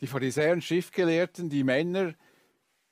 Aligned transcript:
Die 0.00 0.06
Pharisäer 0.06 0.52
und 0.52 0.64
Schriftgelehrten, 0.64 1.50
die 1.50 1.64
Männer, 1.64 2.14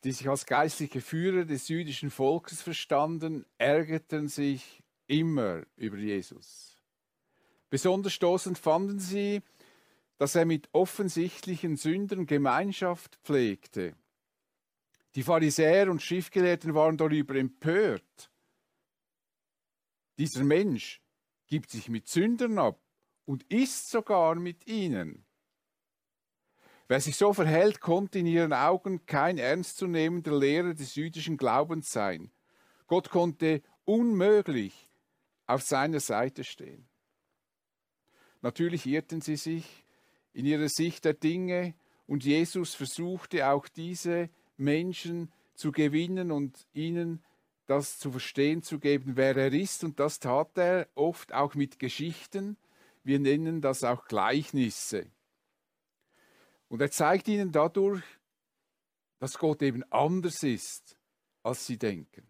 die 0.04 0.12
sich 0.12 0.28
als 0.28 0.46
geistliche 0.46 1.00
Führer 1.00 1.44
des 1.44 1.68
jüdischen 1.68 2.10
Volkes 2.10 2.62
verstanden, 2.62 3.46
ärgerten 3.56 4.28
sich 4.28 4.82
immer 5.06 5.62
über 5.76 5.96
Jesus. 5.96 6.76
Besonders 7.70 8.12
stoßend 8.12 8.58
fanden 8.58 8.98
sie, 8.98 9.42
dass 10.18 10.34
er 10.34 10.44
mit 10.44 10.68
offensichtlichen 10.72 11.76
Sündern 11.76 12.26
Gemeinschaft 12.26 13.18
pflegte. 13.24 13.94
Die 15.14 15.22
Pharisäer 15.22 15.90
und 15.90 16.02
Schriftgelehrten 16.02 16.74
waren 16.74 16.96
darüber 16.96 17.34
empört. 17.34 18.30
Dieser 20.18 20.44
Mensch 20.44 21.00
gibt 21.46 21.70
sich 21.70 21.88
mit 21.88 22.08
Sündern 22.08 22.58
ab 22.58 22.80
und 23.24 23.44
isst 23.44 23.90
sogar 23.90 24.34
mit 24.34 24.66
ihnen. 24.66 25.24
Wer 26.88 27.00
sich 27.00 27.16
so 27.16 27.34
verhält, 27.34 27.80
konnte 27.80 28.18
in 28.18 28.26
ihren 28.26 28.54
Augen 28.54 29.04
kein 29.04 29.36
ernstzunehmender 29.36 30.36
Lehrer 30.36 30.72
des 30.72 30.94
jüdischen 30.94 31.36
Glaubens 31.36 31.92
sein. 31.92 32.30
Gott 32.86 33.10
konnte 33.10 33.62
unmöglich 33.84 34.90
auf 35.46 35.62
seiner 35.62 36.00
Seite 36.00 36.44
stehen. 36.44 36.88
Natürlich 38.40 38.86
irrten 38.86 39.20
sie 39.20 39.36
sich 39.36 39.84
in 40.32 40.46
ihrer 40.46 40.70
Sicht 40.70 41.04
der 41.04 41.12
Dinge 41.12 41.74
und 42.06 42.24
Jesus 42.24 42.74
versuchte 42.74 43.48
auch 43.48 43.68
diese 43.68 44.30
Menschen 44.56 45.30
zu 45.54 45.72
gewinnen 45.72 46.32
und 46.32 46.66
ihnen 46.72 47.22
das 47.66 47.98
zu 47.98 48.10
verstehen 48.10 48.62
zu 48.62 48.78
geben, 48.78 49.16
wer 49.16 49.36
er 49.36 49.52
ist. 49.52 49.84
Und 49.84 50.00
das 50.00 50.20
tat 50.20 50.56
er 50.56 50.88
oft 50.94 51.34
auch 51.34 51.54
mit 51.54 51.78
Geschichten. 51.78 52.56
Wir 53.04 53.18
nennen 53.18 53.60
das 53.60 53.84
auch 53.84 54.06
Gleichnisse. 54.06 55.10
Und 56.68 56.80
er 56.80 56.90
zeigt 56.90 57.28
ihnen 57.28 57.50
dadurch, 57.50 58.02
dass 59.18 59.38
Gott 59.38 59.62
eben 59.62 59.82
anders 59.90 60.42
ist, 60.42 60.98
als 61.42 61.66
sie 61.66 61.78
denken. 61.78 62.28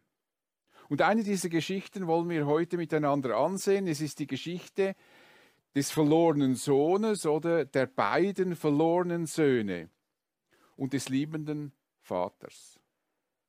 Und 0.88 1.02
eine 1.02 1.22
dieser 1.22 1.50
Geschichten 1.50 2.06
wollen 2.06 2.30
wir 2.30 2.46
heute 2.46 2.76
miteinander 2.76 3.36
ansehen. 3.36 3.86
Es 3.86 4.00
ist 4.00 4.18
die 4.20 4.26
Geschichte 4.26 4.94
des 5.74 5.90
verlorenen 5.90 6.54
Sohnes 6.54 7.26
oder 7.26 7.64
der 7.64 7.86
beiden 7.86 8.56
verlorenen 8.56 9.26
Söhne 9.26 9.90
und 10.76 10.94
des 10.94 11.08
liebenden 11.08 11.72
Vaters. 12.00 12.80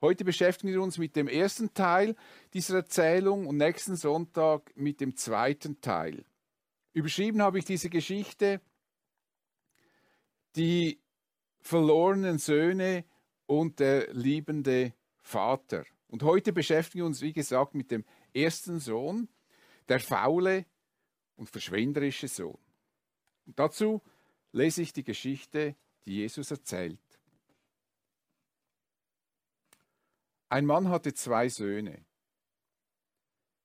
Heute 0.02 0.26
beschäftigen 0.26 0.72
wir 0.72 0.82
uns 0.82 0.98
mit 0.98 1.16
dem 1.16 1.28
ersten 1.28 1.74
Teil 1.74 2.16
dieser 2.54 2.78
Erzählung 2.78 3.48
und 3.48 3.58
nächsten 3.58 3.96
Sonntag 3.96 4.72
mit 4.76 5.02
dem 5.02 5.16
zweiten 5.16 5.80
Teil. 5.82 6.26
Überschrieben 6.94 7.42
habe 7.42 7.60
ich 7.60 7.66
diese 7.66 7.90
Geschichte 7.90 8.62
die 10.60 11.02
verlorenen 11.62 12.38
Söhne 12.38 13.06
und 13.46 13.80
der 13.80 14.14
liebende 14.14 14.94
Vater. 15.22 15.86
Und 16.10 16.22
heute 16.24 16.52
beschäftigen 16.52 17.00
wir 17.00 17.06
uns, 17.06 17.22
wie 17.22 17.32
gesagt, 17.32 17.76
mit 17.76 17.92
dem 17.92 18.04
ersten 18.34 18.80
Sohn, 18.80 19.30
der 19.88 20.02
faule 20.02 20.66
und 21.38 21.50
verschwenderische 21.50 22.28
Sohn. 22.28 22.60
Und 23.46 23.58
dazu 23.58 24.02
lese 24.52 24.82
ich 24.82 24.92
die 24.92 25.06
Geschichte, 25.06 25.78
die 26.06 26.18
Jesus 26.18 26.52
erzählt. 26.52 27.00
Ein 30.50 30.66
Mann 30.66 30.90
hatte 30.90 31.14
zwei 31.14 31.48
Söhne. 31.48 32.04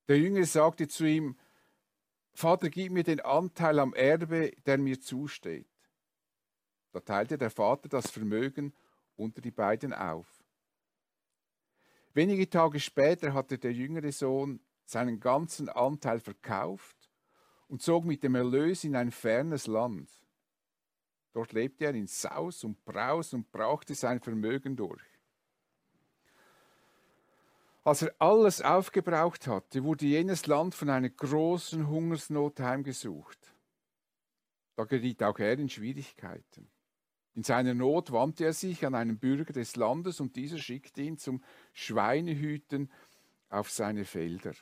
Der 0.07 0.19
Jüngere 0.19 0.47
sagte 0.47 0.87
zu 0.87 1.07
ihm, 1.07 1.37
Vater, 2.35 2.71
gib 2.71 2.93
mir 2.93 3.03
den 3.03 3.21
Anteil 3.21 3.81
am 3.81 3.95
Erbe, 3.95 4.53
der 4.65 4.79
mir 4.79 5.01
zusteht. 5.01 5.67
Da 6.95 7.01
teilte 7.01 7.37
der 7.37 7.51
Vater 7.51 7.89
das 7.89 8.09
Vermögen 8.09 8.73
unter 9.17 9.41
die 9.41 9.51
beiden 9.51 9.93
auf. 9.93 10.29
Wenige 12.13 12.49
Tage 12.49 12.79
später 12.79 13.35
hatte 13.35 13.59
der 13.59 13.73
jüngere 13.73 14.13
Sohn 14.13 14.61
seinen 14.85 15.19
ganzen 15.19 15.69
Anteil 15.69 16.21
verkauft 16.21 17.11
und 17.67 17.83
zog 17.83 18.05
mit 18.05 18.23
dem 18.23 18.37
Erlös 18.37 18.85
in 18.85 18.95
ein 18.95 19.11
fernes 19.11 19.67
Land. 19.67 20.09
Dort 21.33 21.53
lebte 21.53 21.87
er 21.87 21.95
in 21.97 22.07
Saus 22.07 22.63
und 22.63 22.85
Braus 22.85 23.35
und 23.35 23.51
brauchte 23.51 23.97
sein 23.97 24.21
Vermögen 24.21 24.77
durch. 24.77 25.03
Als 27.83 28.03
er 28.03 28.15
alles 28.21 28.63
aufgebraucht 28.63 29.49
hatte, 29.49 29.83
wurde 29.83 30.07
jenes 30.07 30.47
Land 30.47 30.77
von 30.77 30.91
einer 30.91 31.11
großen 31.11 31.89
Hungersnot 31.89 32.61
heimgesucht. 32.61 33.53
Da 34.77 34.85
geriet 34.85 35.25
auch 35.25 35.41
er 35.41 35.59
in 35.59 35.69
Schwierigkeiten. 35.69 36.71
In 37.35 37.43
seiner 37.43 37.75
Not 37.75 38.13
wandte 38.13 38.45
er 38.45 38.53
sich 38.53 38.87
an 38.87 38.95
einen 38.95 39.19
Bürger 39.19 39.53
des 39.53 39.75
Landes 39.77 40.21
und 40.21 40.37
dieser 40.37 40.59
schickte 40.59 41.03
ihn 41.03 41.19
zum 41.19 41.43
Schweinehüten 41.73 42.91
auf 43.49 43.71
seine 43.71 44.05
Felder. 44.05 44.53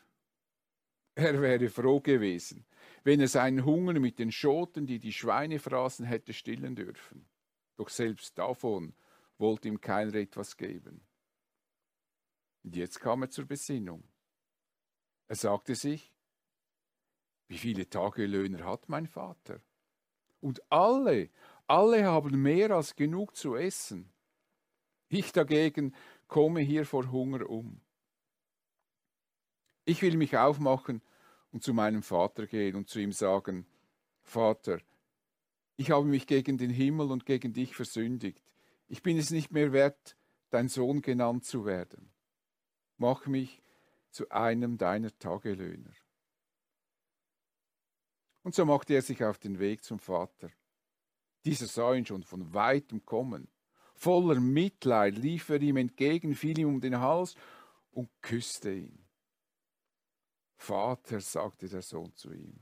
Er 1.14 1.42
wäre 1.42 1.68
froh 1.68 2.00
gewesen, 2.00 2.64
wenn 3.04 3.20
er 3.20 3.28
seinen 3.28 3.66
Hunger 3.66 4.00
mit 4.00 4.18
den 4.18 4.32
Schoten, 4.32 4.86
die 4.86 4.98
die 4.98 5.12
Schweine 5.12 5.58
fraßen, 5.58 6.06
hätte 6.06 6.32
stillen 6.32 6.74
dürfen. 6.74 7.26
Doch 7.76 7.90
selbst 7.90 8.38
davon 8.38 8.94
wollte 9.36 9.68
ihm 9.68 9.80
keiner 9.80 10.14
etwas 10.14 10.56
geben. 10.56 11.06
Und 12.62 12.76
jetzt 12.76 13.00
kam 13.00 13.22
er 13.22 13.30
zur 13.30 13.44
Besinnung. 13.44 14.04
Er 15.28 15.36
sagte 15.36 15.74
sich, 15.74 16.14
wie 17.48 17.58
viele 17.58 17.90
Tagelöhner 17.90 18.64
hat 18.64 18.88
mein 18.88 19.06
Vater? 19.06 19.60
Und 20.40 20.62
alle 20.72 21.28
alle 21.72 22.04
haben 22.04 22.42
mehr 22.42 22.70
als 22.70 22.94
genug 22.96 23.34
zu 23.34 23.56
essen. 23.56 24.12
Ich 25.08 25.32
dagegen 25.32 25.94
komme 26.28 26.60
hier 26.60 26.84
vor 26.84 27.10
Hunger 27.10 27.48
um. 27.48 27.80
Ich 29.86 30.02
will 30.02 30.18
mich 30.18 30.36
aufmachen 30.36 31.00
und 31.50 31.62
zu 31.62 31.72
meinem 31.72 32.02
Vater 32.02 32.46
gehen 32.46 32.76
und 32.76 32.90
zu 32.90 33.00
ihm 33.00 33.12
sagen, 33.12 33.66
Vater, 34.20 34.80
ich 35.76 35.90
habe 35.90 36.04
mich 36.04 36.26
gegen 36.26 36.58
den 36.58 36.68
Himmel 36.68 37.10
und 37.10 37.24
gegen 37.24 37.54
dich 37.54 37.74
versündigt. 37.74 38.44
Ich 38.88 39.02
bin 39.02 39.16
es 39.16 39.30
nicht 39.30 39.50
mehr 39.50 39.72
wert, 39.72 40.18
dein 40.50 40.68
Sohn 40.68 41.00
genannt 41.00 41.46
zu 41.46 41.64
werden. 41.64 42.12
Mach 42.98 43.26
mich 43.26 43.62
zu 44.10 44.30
einem 44.30 44.76
deiner 44.76 45.18
Tagelöhner. 45.18 45.94
Und 48.42 48.54
so 48.54 48.66
machte 48.66 48.92
er 48.92 49.00
sich 49.00 49.24
auf 49.24 49.38
den 49.38 49.58
Weg 49.58 49.82
zum 49.82 49.98
Vater. 49.98 50.50
Dieser 51.44 51.66
sah 51.66 51.94
ihn 51.94 52.06
schon 52.06 52.22
von 52.22 52.54
weitem 52.54 53.04
kommen. 53.04 53.48
Voller 53.94 54.40
Mitleid 54.40 55.16
lief 55.16 55.48
er 55.48 55.60
ihm 55.60 55.76
entgegen, 55.76 56.34
fiel 56.34 56.58
ihm 56.58 56.68
um 56.68 56.80
den 56.80 57.00
Hals 57.00 57.34
und 57.92 58.10
küsste 58.20 58.72
ihn. 58.72 58.98
Vater, 60.56 61.20
sagte 61.20 61.68
der 61.68 61.82
Sohn 61.82 62.14
zu 62.14 62.32
ihm, 62.32 62.60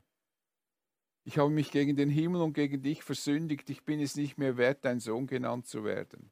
ich 1.24 1.38
habe 1.38 1.50
mich 1.50 1.70
gegen 1.70 1.96
den 1.96 2.08
Himmel 2.08 2.40
und 2.40 2.54
gegen 2.54 2.82
dich 2.82 3.02
versündigt, 3.02 3.68
ich 3.68 3.84
bin 3.84 4.00
es 4.00 4.16
nicht 4.16 4.38
mehr 4.38 4.56
wert, 4.56 4.84
dein 4.84 5.00
Sohn 5.00 5.26
genannt 5.26 5.66
zu 5.66 5.84
werden. 5.84 6.30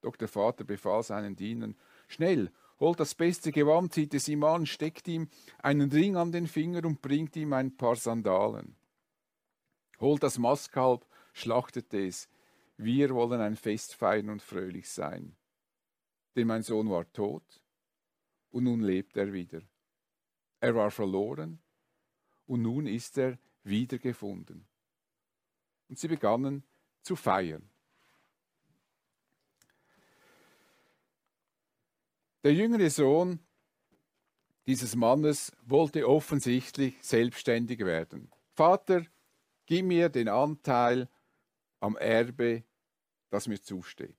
Doch 0.00 0.16
der 0.16 0.28
Vater 0.28 0.64
befahl 0.64 1.02
seinen 1.02 1.36
Dienern, 1.36 1.76
schnell, 2.08 2.50
holt 2.80 2.98
das 2.98 3.14
beste 3.14 3.52
Gewand, 3.52 3.92
zieht 3.92 4.14
es 4.14 4.28
ihm 4.28 4.42
an, 4.44 4.66
steckt 4.66 5.06
ihm 5.08 5.28
einen 5.58 5.90
Ring 5.90 6.16
an 6.16 6.32
den 6.32 6.46
Finger 6.46 6.84
und 6.84 7.02
bringt 7.02 7.36
ihm 7.36 7.52
ein 7.52 7.76
paar 7.76 7.96
Sandalen. 7.96 8.76
Holt 10.00 10.22
das 10.22 10.38
Mastkalb, 10.38 11.06
schlachtet 11.32 11.92
es. 11.94 12.28
Wir 12.76 13.14
wollen 13.14 13.40
ein 13.40 13.56
Fest 13.56 13.94
feiern 13.94 14.28
und 14.28 14.42
fröhlich 14.42 14.88
sein. 14.88 15.36
Denn 16.34 16.46
mein 16.46 16.62
Sohn 16.62 16.90
war 16.90 17.10
tot 17.12 17.62
und 18.50 18.64
nun 18.64 18.80
lebt 18.80 19.16
er 19.16 19.32
wieder. 19.32 19.62
Er 20.60 20.74
war 20.74 20.90
verloren 20.90 21.58
und 22.46 22.62
nun 22.62 22.86
ist 22.86 23.16
er 23.18 23.38
wiedergefunden. 23.64 24.66
Und 25.88 25.98
sie 25.98 26.08
begannen 26.08 26.62
zu 27.02 27.16
feiern. 27.16 27.68
Der 32.42 32.54
jüngere 32.54 32.90
Sohn 32.90 33.40
dieses 34.66 34.96
Mannes 34.96 35.52
wollte 35.64 36.08
offensichtlich 36.08 36.96
selbstständig 37.00 37.80
werden. 37.80 38.30
Vater, 38.52 39.04
Gib 39.66 39.84
mir 39.84 40.08
den 40.08 40.28
Anteil 40.28 41.08
am 41.80 41.96
Erbe, 41.96 42.62
das 43.30 43.48
mir 43.48 43.60
zusteht. 43.60 44.16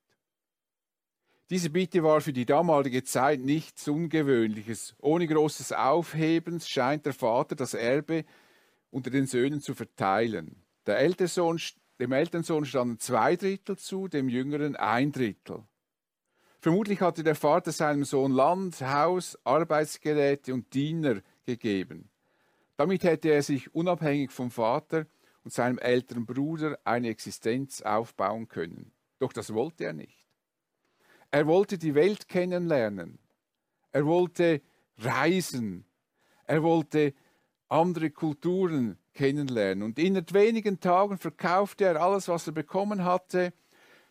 Diese 1.50 1.70
Bitte 1.70 2.04
war 2.04 2.20
für 2.20 2.34
die 2.34 2.46
damalige 2.46 3.06
Zeit 3.06 3.40
nichts 3.40 3.88
Ungewöhnliches. 3.88 4.96
Ohne 5.00 5.26
großes 5.28 5.72
Aufhebens 5.72 6.68
scheint 6.68 7.06
der 7.06 7.14
Vater 7.14 7.56
das 7.56 7.74
Erbe 7.74 8.26
unter 8.92 9.10
den 9.10 9.28
Söhnen 9.28 9.62
zu 9.62 9.74
verteilen. 9.74 10.62
Der 10.86 10.98
Ältersohn, 11.00 11.60
dem 12.02 12.12
Elternsohn 12.12 12.66
standen 12.66 13.00
zwei 13.00 13.38
Drittel 13.38 13.78
zu, 13.78 14.10
dem 14.10 14.28
Jüngeren 14.28 14.76
ein 14.76 15.14
Drittel. 15.14 15.64
Vermutlich 16.60 17.00
hatte 17.00 17.24
der 17.24 17.36
Vater 17.36 17.72
seinem 17.72 18.04
Sohn 18.04 18.34
Land, 18.34 18.82
Haus, 18.82 19.38
Arbeitsgeräte 19.46 20.54
und 20.54 20.74
Diener 20.74 21.22
gegeben. 21.46 22.10
Damit 22.76 23.04
hätte 23.04 23.30
er 23.30 23.42
sich 23.42 23.74
unabhängig 23.74 24.32
vom 24.32 24.52
Vater 24.52 25.06
und 25.48 25.54
seinem 25.54 25.78
älteren 25.78 26.26
Bruder 26.26 26.78
eine 26.84 27.08
Existenz 27.08 27.82
aufbauen 27.82 28.50
können. 28.50 28.92
Doch 29.18 29.32
das 29.32 29.54
wollte 29.54 29.86
er 29.86 29.94
nicht. 29.94 30.28
Er 31.32 31.48
wollte 31.48 31.78
die 31.78 31.96
Welt 31.96 32.28
kennenlernen. 32.28 33.18
Er 33.94 34.06
wollte 34.06 34.62
reisen. 34.98 35.86
Er 36.48 36.64
wollte 36.64 37.14
andere 37.70 38.10
Kulturen 38.10 38.98
kennenlernen. 39.14 39.84
Und 39.84 40.00
in 40.00 40.22
wenigen 40.34 40.82
Tagen 40.82 41.18
verkaufte 41.18 41.86
er 41.86 42.02
alles, 42.02 42.28
was 42.28 42.48
er 42.48 42.54
bekommen 42.54 43.06
hatte, 43.06 43.54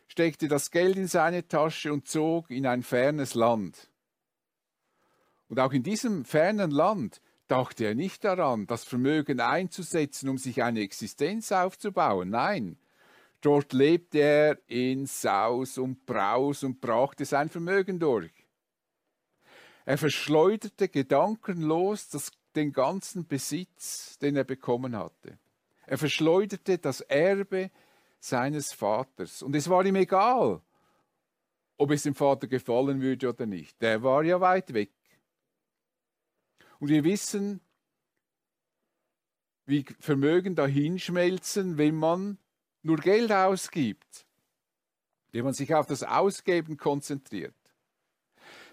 steckte 0.06 0.48
das 0.48 0.70
Geld 0.70 0.96
in 0.96 1.06
seine 1.06 1.46
Tasche 1.46 1.92
und 1.92 2.08
zog 2.08 2.50
in 2.50 2.66
ein 2.66 2.82
fernes 2.82 3.34
Land. 3.34 3.90
Und 5.48 5.60
auch 5.60 5.74
in 5.74 5.82
diesem 5.82 6.24
fernen 6.24 6.70
Land 6.70 7.20
dachte 7.48 7.84
er 7.84 7.94
nicht 7.94 8.24
daran, 8.24 8.66
das 8.66 8.84
Vermögen 8.84 9.40
einzusetzen, 9.40 10.28
um 10.28 10.38
sich 10.38 10.62
eine 10.62 10.80
Existenz 10.80 11.52
aufzubauen. 11.52 12.30
Nein, 12.30 12.78
dort 13.40 13.72
lebte 13.72 14.18
er 14.18 14.58
in 14.66 15.06
Saus 15.06 15.78
und 15.78 16.06
Braus 16.06 16.64
und 16.64 16.80
brachte 16.80 17.24
sein 17.24 17.48
Vermögen 17.48 17.98
durch. 17.98 18.32
Er 19.84 19.98
verschleuderte 19.98 20.88
gedankenlos 20.88 22.08
das, 22.08 22.32
den 22.56 22.72
ganzen 22.72 23.26
Besitz, 23.26 24.18
den 24.18 24.36
er 24.36 24.44
bekommen 24.44 24.96
hatte. 24.96 25.38
Er 25.86 25.98
verschleuderte 25.98 26.78
das 26.78 27.00
Erbe 27.02 27.70
seines 28.18 28.72
Vaters. 28.72 29.42
Und 29.42 29.54
es 29.54 29.68
war 29.68 29.84
ihm 29.84 29.94
egal, 29.94 30.60
ob 31.76 31.90
es 31.90 32.02
dem 32.02 32.14
Vater 32.14 32.48
gefallen 32.48 33.00
würde 33.00 33.28
oder 33.28 33.46
nicht. 33.46 33.80
Der 33.80 34.02
war 34.02 34.24
ja 34.24 34.40
weit 34.40 34.72
weg. 34.72 34.90
Und 36.86 36.90
wir 36.90 37.02
wissen, 37.02 37.60
wie 39.64 39.84
Vermögen 39.98 40.54
dahinschmelzen, 40.54 41.78
wenn 41.78 41.96
man 41.96 42.38
nur 42.82 42.98
Geld 42.98 43.32
ausgibt, 43.32 44.24
wenn 45.32 45.42
man 45.42 45.52
sich 45.52 45.74
auf 45.74 45.86
das 45.86 46.04
Ausgeben 46.04 46.76
konzentriert. 46.76 47.56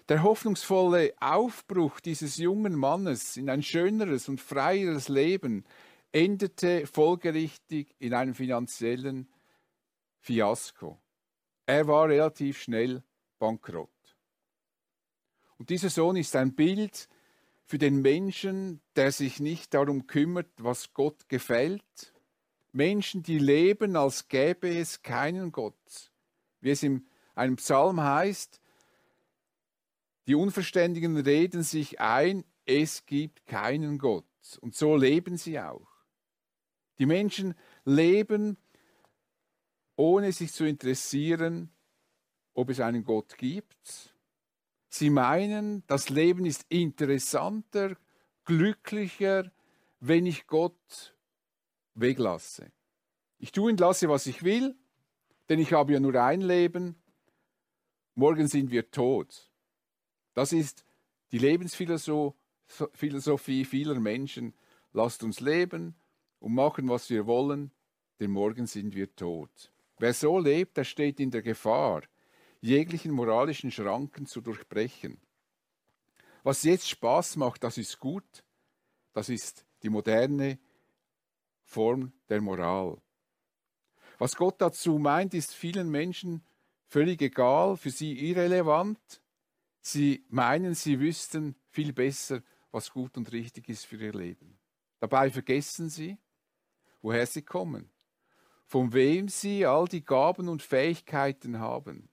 Der 0.08 0.22
hoffnungsvolle 0.22 1.12
Aufbruch 1.18 1.98
dieses 1.98 2.36
jungen 2.36 2.76
Mannes 2.76 3.36
in 3.36 3.50
ein 3.50 3.64
schöneres 3.64 4.28
und 4.28 4.40
freieres 4.40 5.08
Leben 5.08 5.64
endete 6.12 6.86
folgerichtig 6.86 7.96
in 7.98 8.14
einem 8.14 8.36
finanziellen 8.36 9.28
Fiasko. 10.20 11.00
Er 11.66 11.88
war 11.88 12.08
relativ 12.08 12.62
schnell 12.62 13.02
bankrott. 13.40 13.90
Und 15.58 15.68
dieser 15.68 15.90
Sohn 15.90 16.14
ist 16.14 16.36
ein 16.36 16.54
Bild 16.54 17.08
für 17.66 17.78
den 17.78 18.02
Menschen, 18.02 18.80
der 18.94 19.10
sich 19.12 19.40
nicht 19.40 19.74
darum 19.74 20.06
kümmert, 20.06 20.50
was 20.58 20.92
Gott 20.92 21.28
gefällt. 21.28 22.12
Menschen, 22.72 23.22
die 23.22 23.38
leben, 23.38 23.96
als 23.96 24.28
gäbe 24.28 24.68
es 24.68 25.02
keinen 25.02 25.50
Gott. 25.52 26.12
Wie 26.60 26.70
es 26.70 26.82
in 26.82 27.06
einem 27.34 27.56
Psalm 27.56 28.00
heißt, 28.00 28.60
die 30.26 30.34
Unverständigen 30.34 31.16
reden 31.16 31.62
sich 31.62 32.00
ein, 32.00 32.44
es 32.66 33.06
gibt 33.06 33.46
keinen 33.46 33.98
Gott. 33.98 34.24
Und 34.60 34.74
so 34.74 34.96
leben 34.96 35.36
sie 35.36 35.58
auch. 35.60 35.88
Die 36.98 37.06
Menschen 37.06 37.54
leben, 37.84 38.56
ohne 39.96 40.32
sich 40.32 40.52
zu 40.52 40.64
interessieren, 40.64 41.70
ob 42.54 42.70
es 42.70 42.80
einen 42.80 43.04
Gott 43.04 43.36
gibt 43.36 44.13
Sie 44.96 45.10
meinen, 45.10 45.82
das 45.88 46.08
Leben 46.08 46.46
ist 46.46 46.66
interessanter, 46.68 47.96
glücklicher, 48.44 49.50
wenn 49.98 50.24
ich 50.24 50.46
Gott 50.46 51.16
weglasse. 51.96 52.70
Ich 53.40 53.50
tue 53.50 53.72
und 53.72 53.80
lasse, 53.80 54.08
was 54.08 54.28
ich 54.28 54.44
will, 54.44 54.76
denn 55.48 55.58
ich 55.58 55.72
habe 55.72 55.94
ja 55.94 55.98
nur 55.98 56.14
ein 56.22 56.42
Leben. 56.42 56.94
Morgen 58.14 58.46
sind 58.46 58.70
wir 58.70 58.88
tot. 58.92 59.50
Das 60.32 60.52
ist 60.52 60.84
die 61.32 61.38
Lebensphilosophie 61.38 63.64
vieler 63.64 63.98
Menschen. 63.98 64.54
Lasst 64.92 65.24
uns 65.24 65.40
leben 65.40 65.96
und 66.38 66.54
machen, 66.54 66.88
was 66.88 67.10
wir 67.10 67.26
wollen, 67.26 67.72
denn 68.20 68.30
morgen 68.30 68.68
sind 68.68 68.94
wir 68.94 69.12
tot. 69.16 69.72
Wer 69.98 70.14
so 70.14 70.38
lebt, 70.38 70.76
der 70.76 70.84
steht 70.84 71.18
in 71.18 71.32
der 71.32 71.42
Gefahr, 71.42 72.02
jeglichen 72.64 73.12
moralischen 73.12 73.70
Schranken 73.70 74.26
zu 74.26 74.40
durchbrechen. 74.40 75.20
Was 76.42 76.62
jetzt 76.62 76.88
Spaß 76.88 77.36
macht, 77.36 77.62
das 77.62 77.76
ist 77.76 77.98
gut, 78.00 78.44
das 79.12 79.28
ist 79.28 79.66
die 79.82 79.90
moderne 79.90 80.58
Form 81.62 82.12
der 82.28 82.40
Moral. 82.40 83.00
Was 84.18 84.34
Gott 84.34 84.60
dazu 84.60 84.98
meint, 84.98 85.34
ist 85.34 85.52
vielen 85.52 85.90
Menschen 85.90 86.42
völlig 86.86 87.20
egal, 87.20 87.76
für 87.76 87.90
sie 87.90 88.30
irrelevant. 88.30 89.20
Sie 89.80 90.24
meinen, 90.28 90.74
sie 90.74 90.98
wüssten 90.98 91.56
viel 91.68 91.92
besser, 91.92 92.42
was 92.70 92.90
gut 92.90 93.18
und 93.18 93.30
richtig 93.32 93.68
ist 93.68 93.84
für 93.84 93.96
ihr 93.96 94.14
Leben. 94.14 94.58
Dabei 95.00 95.30
vergessen 95.30 95.90
sie, 95.90 96.16
woher 97.02 97.26
sie 97.26 97.42
kommen, 97.42 97.90
von 98.64 98.94
wem 98.94 99.28
sie 99.28 99.66
all 99.66 99.86
die 99.86 100.04
Gaben 100.04 100.48
und 100.48 100.62
Fähigkeiten 100.62 101.58
haben. 101.58 102.08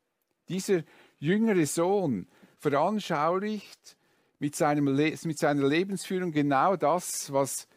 Dieser 0.51 0.83
jüngere 1.17 1.65
Sohn 1.65 2.27
veranschaulicht 2.57 3.95
mit, 4.37 4.53
seinem 4.53 4.83
mit 4.83 5.39
seiner 5.39 5.65
Lebensführung 5.65 6.33
genau 6.33 6.75
das, 6.75 7.31
was 7.31 7.69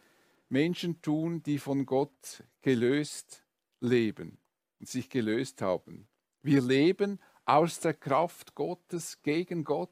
Menschen 0.48 1.00
tun, 1.00 1.40
die 1.44 1.58
von 1.58 1.86
Gott 1.86 2.42
gelöst 2.62 3.44
leben 3.78 4.38
und 4.80 4.88
sich 4.88 5.08
gelöst 5.08 5.62
haben. 5.62 6.08
Wir 6.42 6.60
leben 6.62 7.20
aus 7.44 7.78
der 7.78 7.94
Kraft 7.94 8.56
Gottes 8.56 9.22
gegen 9.22 9.62
Gott. 9.62 9.90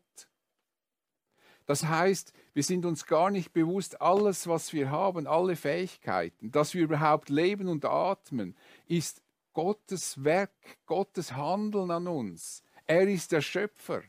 Das 1.67 1.85
heißt, 1.85 2.33
wir 2.53 2.65
sind 2.65 2.85
uns 2.85 3.07
gar 3.07 3.31
nicht 3.31 3.53
bewusst, 3.53 4.01
alles, 4.01 4.49
was 4.49 4.73
wir 4.73 4.91
haben, 4.91 5.29
alle 5.29 5.55
Fähigkeiten, 5.55 6.51
dass 6.51 6.75
wir 6.75 6.83
überhaupt 6.83 7.29
leben 7.29 7.69
und 7.69 7.85
atmen, 7.85 8.57
ist 8.89 9.23
Gottes 9.53 10.25
Werk, 10.25 10.51
Gottes 10.87 11.37
Handeln 11.37 11.93
an 11.93 12.09
uns. 12.09 12.65
Er 12.93 13.09
ist 13.09 13.33
der 13.33 13.41
Schöpfer. 13.41 14.03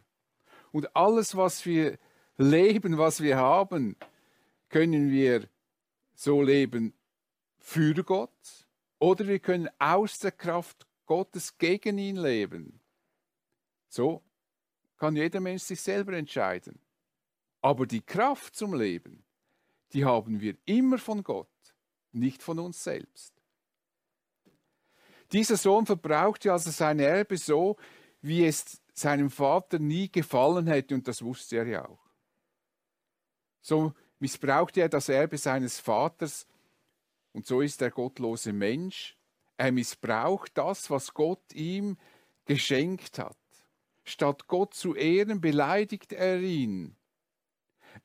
Und 0.74 0.94
alles, 0.94 1.38
was 1.38 1.66
wir 1.66 1.98
leben, 2.36 2.98
was 2.98 3.22
wir 3.22 3.38
haben, 3.38 3.96
können 4.68 5.10
wir 5.10 5.48
so 6.16 6.42
leben 6.42 6.94
für 7.60 7.94
Gott 8.04 8.68
oder 9.00 9.26
wir 9.26 9.40
können 9.40 9.70
aus 9.80 10.20
der 10.20 10.34
Kraft 10.34 10.86
Gottes 11.06 11.58
gegen 11.58 11.98
ihn 11.98 12.18
leben. 12.18 12.82
So 13.88 14.22
kann 14.98 15.16
jeder 15.16 15.40
Mensch 15.40 15.64
sich 15.64 15.80
selber 15.80 16.12
entscheiden. 16.12 16.78
Aber 17.62 17.88
die 17.88 18.02
Kraft 18.02 18.54
zum 18.54 18.74
Leben, 18.74 19.24
die 19.94 20.04
haben 20.04 20.42
wir 20.42 20.58
immer 20.66 20.98
von 20.98 21.24
Gott, 21.24 21.48
nicht 22.12 22.44
von 22.44 22.60
uns 22.60 22.84
selbst. 22.84 23.34
Dieser 25.32 25.56
Sohn 25.56 25.86
verbrauchte 25.86 26.52
also 26.52 26.70
sein 26.70 27.00
Erbe 27.00 27.38
so, 27.38 27.78
wie 28.24 28.46
es 28.46 28.82
seinem 28.94 29.30
Vater 29.30 29.80
nie 29.80 30.10
gefallen 30.10 30.66
hätte 30.66 30.96
und 30.96 31.08
das 31.08 31.22
wusste 31.22 31.58
er 31.58 31.68
ja 31.68 31.88
auch. 31.88 32.10
So 33.62 33.94
missbrauchte 34.20 34.82
er 34.82 34.90
das 34.90 35.10
Erbe 35.10 35.38
seines 35.38 35.80
Vaters 35.80 36.48
und 37.34 37.46
so 37.46 37.62
ist 37.62 37.82
der 37.82 37.92
gottlose 37.92 38.54
Mensch. 38.54 39.18
Er 39.58 39.72
missbraucht 39.72 40.58
das, 40.58 40.90
was 40.90 41.14
Gott 41.14 41.54
ihm 41.54 41.98
geschenkt 42.46 43.20
hat. 43.20 43.38
Statt 44.06 44.48
Gott 44.48 44.74
zu 44.74 44.96
ehren, 44.96 45.42
beleidigt 45.42 46.14
er 46.14 46.40
ihn. 46.40 46.96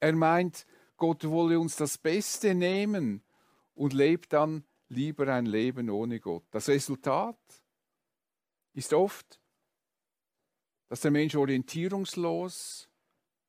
Er 0.01 0.13
meint, 0.15 0.67
Gott 0.97 1.29
wolle 1.29 1.61
uns 1.61 1.77
das 1.77 1.97
Beste 1.97 2.55
nehmen 2.55 3.23
und 3.75 3.93
lebt 3.93 4.33
dann 4.33 4.65
lieber 4.89 5.33
ein 5.33 5.47
Leben 5.47 5.91
ohne 5.91 6.19
Gott. 6.19 6.45
Das 6.51 6.69
Resultat 6.69 7.39
ist 8.73 8.93
oft 8.93 9.41
dass 10.89 11.01
der 11.01 11.11
Mensch 11.11 11.35
orientierungslos 11.35 12.89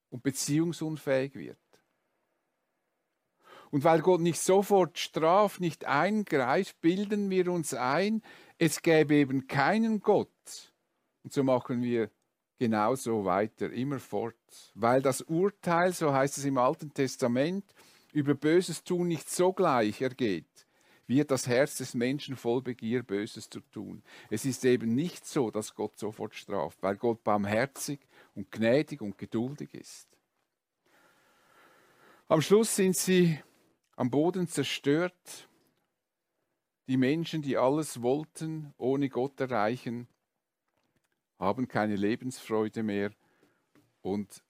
und 0.09 0.23
beziehungsunfähig 0.23 1.35
wird. 1.35 1.57
Und 3.71 3.83
weil 3.83 4.01
Gott 4.01 4.21
nicht 4.21 4.39
sofort 4.39 4.97
straft, 4.97 5.59
nicht 5.59 5.85
eingreift, 5.85 6.81
bilden 6.81 7.29
wir 7.29 7.51
uns 7.51 7.73
ein, 7.73 8.23
es 8.57 8.81
gäbe 8.81 9.15
eben 9.15 9.47
keinen 9.47 9.99
Gott. 9.99 10.73
Und 11.23 11.33
so 11.33 11.43
machen 11.43 11.83
wir 11.83 12.09
genauso 12.57 13.25
weiter, 13.25 13.71
immer 13.71 13.99
fort. 13.99 14.35
Weil 14.73 15.01
das 15.01 15.21
Urteil, 15.21 15.93
so 15.93 16.13
heißt 16.13 16.37
es 16.37 16.45
im 16.45 16.57
Alten 16.57 16.93
Testament, 16.93 17.63
über 18.11 18.33
Böses 18.33 18.83
tun 18.83 19.07
nicht 19.07 19.29
sogleich 19.29 20.01
ergeht, 20.01 20.67
wird 21.09 21.31
das 21.31 21.47
Herz 21.47 21.77
des 21.77 21.95
Menschen 21.95 22.37
voll 22.37 22.61
Begier, 22.61 23.03
Böses 23.03 23.49
zu 23.49 23.59
tun. 23.59 24.03
Es 24.29 24.45
ist 24.45 24.63
eben 24.63 24.93
nicht 24.93 25.25
so, 25.25 25.49
dass 25.51 25.73
Gott 25.73 25.97
sofort 25.97 26.35
straft, 26.35 26.77
weil 26.81 26.95
Gott 26.95 27.23
barmherzig 27.23 27.99
und 28.35 28.51
gnädig 28.51 29.01
und 29.01 29.17
geduldig 29.17 29.73
ist. 29.73 30.07
Am 32.27 32.41
Schluss 32.41 32.75
sind 32.75 32.95
sie 32.95 33.39
am 33.95 34.09
Boden 34.09 34.47
zerstört. 34.47 35.47
die 36.87 36.97
Menschen, 36.97 37.43
die 37.43 37.55
alles 37.55 38.01
wollten, 38.01 38.73
ohne 38.77 39.09
Gott 39.09 39.39
erreichen, 39.39 40.07
haben 41.37 41.67
keine 41.67 41.95
Lebensfreude 41.95 42.81
mehr 42.81 43.11
und 44.01 44.43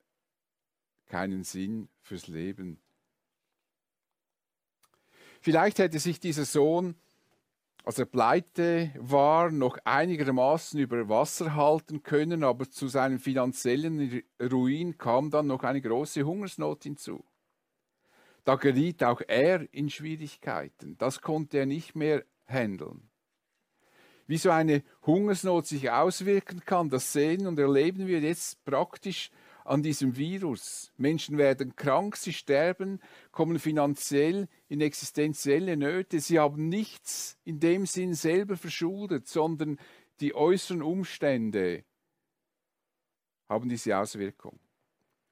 keinen 1.05 1.43
Sinn 1.43 1.89
fürs 2.01 2.27
Leben. 2.27 2.79
Vielleicht 5.41 5.79
hätte 5.79 5.99
sich 5.99 6.19
dieser 6.19 6.45
Sohn, 6.45 6.95
als 7.85 7.97
er 7.97 8.05
pleite 8.05 8.91
war, 8.97 9.51
noch 9.51 9.77
einigermaßen 9.85 10.79
über 10.79 11.07
Wasser 11.07 11.55
halten 11.55 12.03
können, 12.03 12.43
aber 12.43 12.69
zu 12.69 12.87
seinem 12.87 13.19
finanziellen 13.19 14.21
Ruin 14.41 14.97
kam 14.97 15.31
dann 15.31 15.47
noch 15.47 15.63
eine 15.63 15.81
große 15.81 16.23
Hungersnot 16.23 16.83
hinzu. 16.83 17.23
Da 18.43 18.55
geriet 18.55 19.03
auch 19.03 19.21
er 19.27 19.71
in 19.73 19.89
Schwierigkeiten. 19.89 20.97
Das 20.97 21.21
konnte 21.21 21.59
er 21.59 21.65
nicht 21.65 21.95
mehr 21.95 22.23
handeln. 22.47 23.09
Wie 24.27 24.37
so 24.37 24.51
eine 24.51 24.83
Hungersnot 25.05 25.65
sich 25.65 25.89
auswirken 25.89 26.61
kann, 26.65 26.89
das 26.89 27.13
sehen 27.13 27.47
und 27.47 27.57
erleben 27.57 28.07
wir 28.07 28.19
jetzt 28.19 28.63
praktisch 28.65 29.31
an 29.69 29.83
diesem 29.83 30.17
Virus. 30.17 30.91
Menschen 30.97 31.37
werden 31.37 31.75
krank, 31.75 32.15
sie 32.17 32.33
sterben, 32.33 32.99
kommen 33.31 33.59
finanziell 33.59 34.47
in 34.67 34.81
existenzielle 34.81 35.77
Nöte. 35.77 36.19
Sie 36.19 36.39
haben 36.39 36.69
nichts 36.69 37.37
in 37.45 37.59
dem 37.59 37.85
Sinn 37.85 38.15
selber 38.15 38.57
verschuldet, 38.57 39.27
sondern 39.27 39.77
die 40.21 40.33
äußeren 40.33 40.81
Umstände 40.81 41.83
haben 43.47 43.69
diese 43.69 43.95
Auswirkung. 43.95 44.59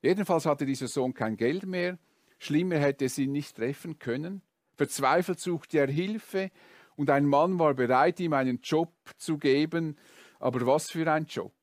Jedenfalls 0.03 0.45
hatte 0.45 0.67
dieser 0.67 0.87
Sohn 0.87 1.15
kein 1.15 1.35
Geld 1.35 1.65
mehr. 1.65 1.97
Schlimmer 2.37 2.77
hätte 2.77 3.05
es 3.05 3.17
ihn 3.17 3.31
nicht 3.31 3.55
treffen 3.55 3.97
können. 3.97 4.43
Verzweifelt 4.75 5.39
suchte 5.39 5.79
er 5.79 5.87
Hilfe 5.87 6.51
und 6.95 7.09
ein 7.09 7.25
Mann 7.25 7.57
war 7.57 7.73
bereit, 7.73 8.19
ihm 8.19 8.33
einen 8.33 8.59
Job 8.61 8.93
zu 9.17 9.39
geben. 9.39 9.97
Aber 10.37 10.63
was 10.67 10.91
für 10.91 11.11
ein 11.11 11.25
Job? 11.25 11.56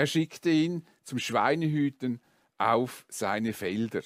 Er 0.00 0.06
schickte 0.06 0.48
ihn 0.48 0.86
zum 1.04 1.18
Schweinehüten 1.18 2.22
auf 2.56 3.04
seine 3.10 3.52
Felder. 3.52 4.00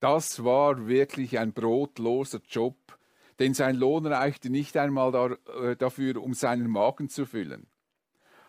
Das 0.00 0.44
war 0.44 0.86
wirklich 0.86 1.38
ein 1.38 1.52
brotloser 1.52 2.40
Job, 2.48 2.98
denn 3.38 3.52
sein 3.52 3.76
Lohn 3.76 4.06
reichte 4.06 4.48
nicht 4.48 4.78
einmal 4.78 5.36
äh, 5.60 5.76
dafür, 5.76 6.22
um 6.22 6.32
seinen 6.32 6.70
Magen 6.70 7.10
zu 7.10 7.26
füllen. 7.26 7.66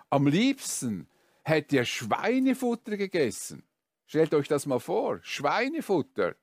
Am 0.10 0.26
liebsten 0.26 1.10
hätte 1.44 1.76
er 1.76 1.86
Schweinefutter 1.86 2.96
gegessen. 2.96 3.66
Stellt 4.06 4.34
euch 4.34 4.48
das 4.48 4.66
mal 4.66 4.80
vor, 4.80 5.20
Schweinefutter. 5.24 6.38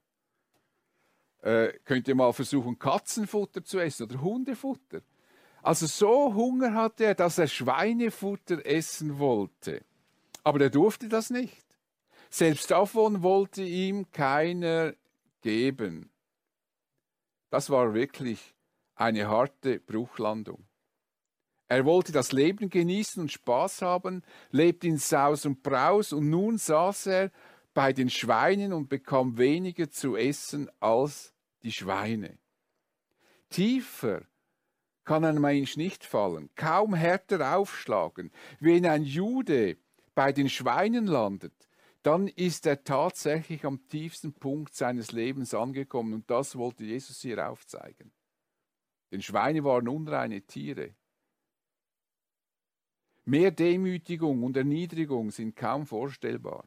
Äh, 1.41 1.73
könnt 1.87 2.07
ihr 2.07 2.15
mal 2.15 2.35
versuchen, 2.35 2.79
Katzenfutter 2.79 3.65
zu 3.65 3.79
essen 3.79 4.03
oder 4.03 4.21
Hundefutter. 4.21 5.01
Also 5.63 5.87
so 5.87 6.35
Hunger 6.35 6.75
hatte 6.75 7.05
er, 7.05 7.15
dass 7.15 7.39
er 7.39 7.47
Schweinefutter 7.47 8.65
essen 8.65 9.19
wollte. 9.19 9.85
Aber 10.43 10.61
er 10.61 10.71
durfte 10.71 11.09
das 11.09 11.31
nicht. 11.31 11.67
Selbst 12.31 12.71
davon 12.71 13.23
wollte 13.23 13.63
ihm 13.63 14.11
keiner 14.13 14.95
geben. 15.43 16.11
Das 17.51 17.69
war 17.69 17.93
wirklich 17.95 18.55
eine 18.95 19.29
harte 19.29 19.81
Bruchlandung. 19.81 20.65
Er 21.67 21.85
wollte 21.85 22.13
das 22.13 22.33
Leben 22.33 22.69
genießen 22.69 23.23
und 23.23 23.31
Spaß 23.31 23.83
haben, 23.83 24.23
lebte 24.51 24.89
in 24.89 24.99
Saus 24.99 25.47
und 25.47 25.63
Braus 25.63 26.13
und 26.13 26.29
nun 26.29 26.59
saß 26.59 27.07
er 27.07 27.31
bei 27.75 27.93
den 27.93 28.11
Schweinen 28.11 28.73
und 28.73 28.89
bekam 28.89 29.39
weniger 29.39 29.91
zu 29.91 30.17
essen 30.17 30.69
als 30.81 31.33
die 31.63 31.73
Schweine. 31.73 32.39
Tiefer 33.51 34.23
kann 35.11 35.25
ein 35.25 35.41
Mensch 35.41 35.77
nicht 35.77 36.05
fallen, 36.05 36.51
kaum 36.55 36.95
härter 36.95 37.57
aufschlagen. 37.57 38.31
Wenn 38.61 38.87
ein 38.87 39.03
Jude 39.03 39.77
bei 40.15 40.31
den 40.31 40.49
Schweinen 40.49 41.09
landet, 41.09 41.69
dann 42.05 42.29
ist 42.29 42.65
er 42.65 42.85
tatsächlich 42.85 43.65
am 43.65 43.89
tiefsten 43.89 44.33
Punkt 44.33 44.73
seines 44.73 45.11
Lebens 45.11 45.53
angekommen 45.53 46.13
und 46.15 46.31
das 46.31 46.55
wollte 46.55 46.85
Jesus 46.85 47.23
hier 47.23 47.51
aufzeigen. 47.51 48.13
Denn 49.11 49.21
Schweine 49.21 49.65
waren 49.65 49.89
unreine 49.89 50.43
Tiere. 50.43 50.95
Mehr 53.25 53.51
Demütigung 53.51 54.45
und 54.45 54.57
Erniedrigung 54.57 55.33
sind 55.33 55.57
kaum 55.57 55.87
vorstellbar. 55.87 56.65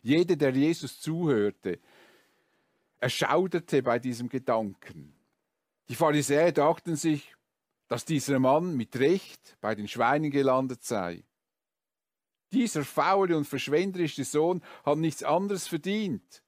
Jeder, 0.00 0.34
der 0.34 0.56
Jesus 0.56 0.98
zuhörte, 0.98 1.78
erschauderte 3.00 3.82
bei 3.82 3.98
diesem 3.98 4.30
Gedanken. 4.30 5.17
Die 5.88 5.94
Pharisäer 5.94 6.52
dachten 6.52 6.96
sich, 6.96 7.34
dass 7.88 8.04
dieser 8.04 8.38
Mann 8.38 8.76
mit 8.76 8.96
Recht 8.96 9.56
bei 9.60 9.74
den 9.74 9.88
Schweinen 9.88 10.30
gelandet 10.30 10.84
sei. 10.84 11.24
Dieser 12.52 12.84
faule 12.84 13.36
und 13.36 13.46
verschwenderische 13.46 14.24
Sohn 14.24 14.62
hat 14.84 14.98
nichts 14.98 15.22
anderes 15.22 15.66
verdient. 15.66 16.42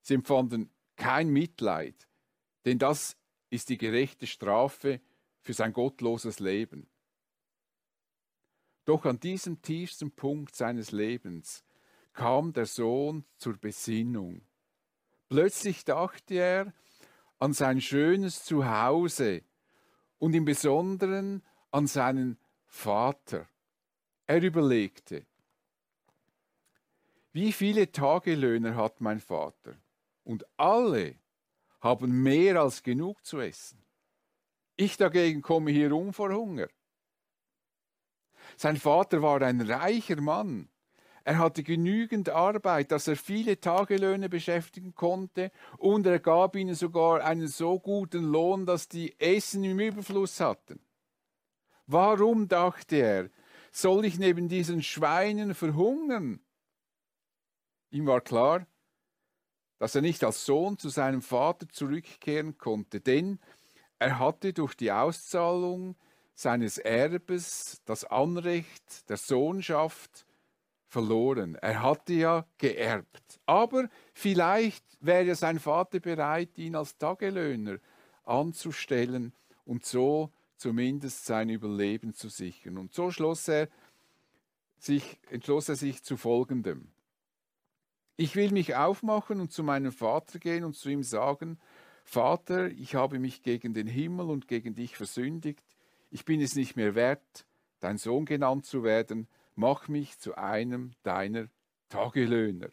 Sie 0.00 0.14
empfanden 0.14 0.70
kein 0.96 1.28
Mitleid, 1.28 2.08
denn 2.64 2.78
das 2.78 3.16
ist 3.50 3.68
die 3.68 3.78
gerechte 3.78 4.26
Strafe 4.26 5.00
für 5.40 5.54
sein 5.54 5.72
gottloses 5.72 6.40
Leben. 6.40 6.88
Doch 8.84 9.06
an 9.06 9.18
diesem 9.18 9.62
tiefsten 9.62 10.10
Punkt 10.10 10.54
seines 10.54 10.92
Lebens 10.92 11.64
kam 12.12 12.52
der 12.52 12.66
Sohn 12.66 13.24
zur 13.36 13.56
Besinnung. 13.56 14.42
Plötzlich 15.28 15.84
dachte 15.84 16.34
er 16.34 16.74
an 17.44 17.52
sein 17.52 17.78
schönes 17.82 18.42
Zuhause 18.42 19.42
und 20.18 20.34
im 20.34 20.46
Besonderen 20.46 21.42
an 21.70 21.86
seinen 21.86 22.38
Vater. 22.64 23.46
Er 24.26 24.42
überlegte, 24.42 25.26
wie 27.32 27.52
viele 27.52 27.92
Tagelöhner 27.92 28.74
hat 28.76 29.02
mein 29.02 29.20
Vater? 29.20 29.74
Und 30.24 30.46
alle 30.56 31.16
haben 31.82 32.22
mehr 32.22 32.62
als 32.62 32.82
genug 32.82 33.22
zu 33.26 33.40
essen. 33.40 33.84
Ich 34.76 34.96
dagegen 34.96 35.42
komme 35.42 35.70
hier 35.70 35.94
um 35.94 36.14
vor 36.14 36.32
Hunger. 36.32 36.68
Sein 38.56 38.78
Vater 38.78 39.20
war 39.20 39.42
ein 39.42 39.60
reicher 39.60 40.18
Mann 40.18 40.70
er 41.24 41.38
hatte 41.38 41.62
genügend 41.62 42.28
Arbeit, 42.28 42.92
dass 42.92 43.08
er 43.08 43.16
viele 43.16 43.58
Tagelöhne 43.58 44.28
beschäftigen 44.28 44.94
konnte 44.94 45.50
und 45.78 46.06
er 46.06 46.18
gab 46.18 46.54
ihnen 46.54 46.74
sogar 46.74 47.24
einen 47.24 47.48
so 47.48 47.80
guten 47.80 48.24
Lohn, 48.24 48.66
dass 48.66 48.88
die 48.88 49.18
Essen 49.18 49.64
im 49.64 49.80
Überfluss 49.80 50.40
hatten. 50.40 50.80
Warum, 51.86 52.46
dachte 52.46 52.96
er, 52.96 53.30
soll 53.72 54.04
ich 54.04 54.18
neben 54.18 54.48
diesen 54.48 54.82
Schweinen 54.82 55.54
verhungern? 55.54 56.40
Ihm 57.90 58.06
war 58.06 58.20
klar, 58.20 58.66
dass 59.78 59.94
er 59.94 60.02
nicht 60.02 60.24
als 60.24 60.44
Sohn 60.44 60.78
zu 60.78 60.90
seinem 60.90 61.22
Vater 61.22 61.66
zurückkehren 61.70 62.58
konnte, 62.58 63.00
denn 63.00 63.40
er 63.98 64.18
hatte 64.18 64.52
durch 64.52 64.74
die 64.74 64.92
Auszahlung 64.92 65.96
seines 66.34 66.76
Erbes 66.76 67.80
das 67.86 68.04
Anrecht 68.04 69.08
der 69.08 69.16
Sohnschaft 69.16 70.26
verloren. 70.94 71.56
Er 71.56 71.82
hatte 71.82 72.12
ja 72.12 72.46
geerbt. 72.56 73.40
Aber 73.46 73.88
vielleicht 74.12 74.84
wäre 75.00 75.34
sein 75.34 75.58
Vater 75.58 75.98
bereit, 75.98 76.56
ihn 76.56 76.76
als 76.76 76.96
Tagelöhner 76.96 77.78
anzustellen 78.24 79.32
und 79.64 79.84
so 79.84 80.30
zumindest 80.56 81.26
sein 81.26 81.48
Überleben 81.48 82.14
zu 82.14 82.28
sichern. 82.28 82.78
Und 82.78 82.94
so 82.94 83.10
schloss 83.10 83.48
er 83.48 83.68
sich, 84.78 85.18
entschloss 85.30 85.68
er 85.68 85.74
sich 85.74 86.04
zu 86.04 86.16
Folgendem. 86.16 86.86
Ich 88.16 88.36
will 88.36 88.52
mich 88.52 88.76
aufmachen 88.76 89.40
und 89.40 89.50
zu 89.50 89.64
meinem 89.64 89.90
Vater 89.90 90.38
gehen 90.38 90.62
und 90.62 90.76
zu 90.76 90.90
ihm 90.90 91.02
sagen, 91.02 91.58
Vater, 92.04 92.70
ich 92.70 92.94
habe 92.94 93.18
mich 93.18 93.42
gegen 93.42 93.74
den 93.74 93.88
Himmel 93.88 94.30
und 94.30 94.46
gegen 94.46 94.76
dich 94.76 94.96
versündigt, 94.96 95.64
ich 96.12 96.24
bin 96.24 96.40
es 96.40 96.54
nicht 96.54 96.76
mehr 96.76 96.94
wert, 96.94 97.46
dein 97.80 97.98
Sohn 97.98 98.26
genannt 98.26 98.64
zu 98.64 98.84
werden, 98.84 99.26
mach 99.54 99.88
mich 99.88 100.18
zu 100.18 100.36
einem 100.36 100.94
deiner 101.02 101.48
Tagelöhner. 101.88 102.68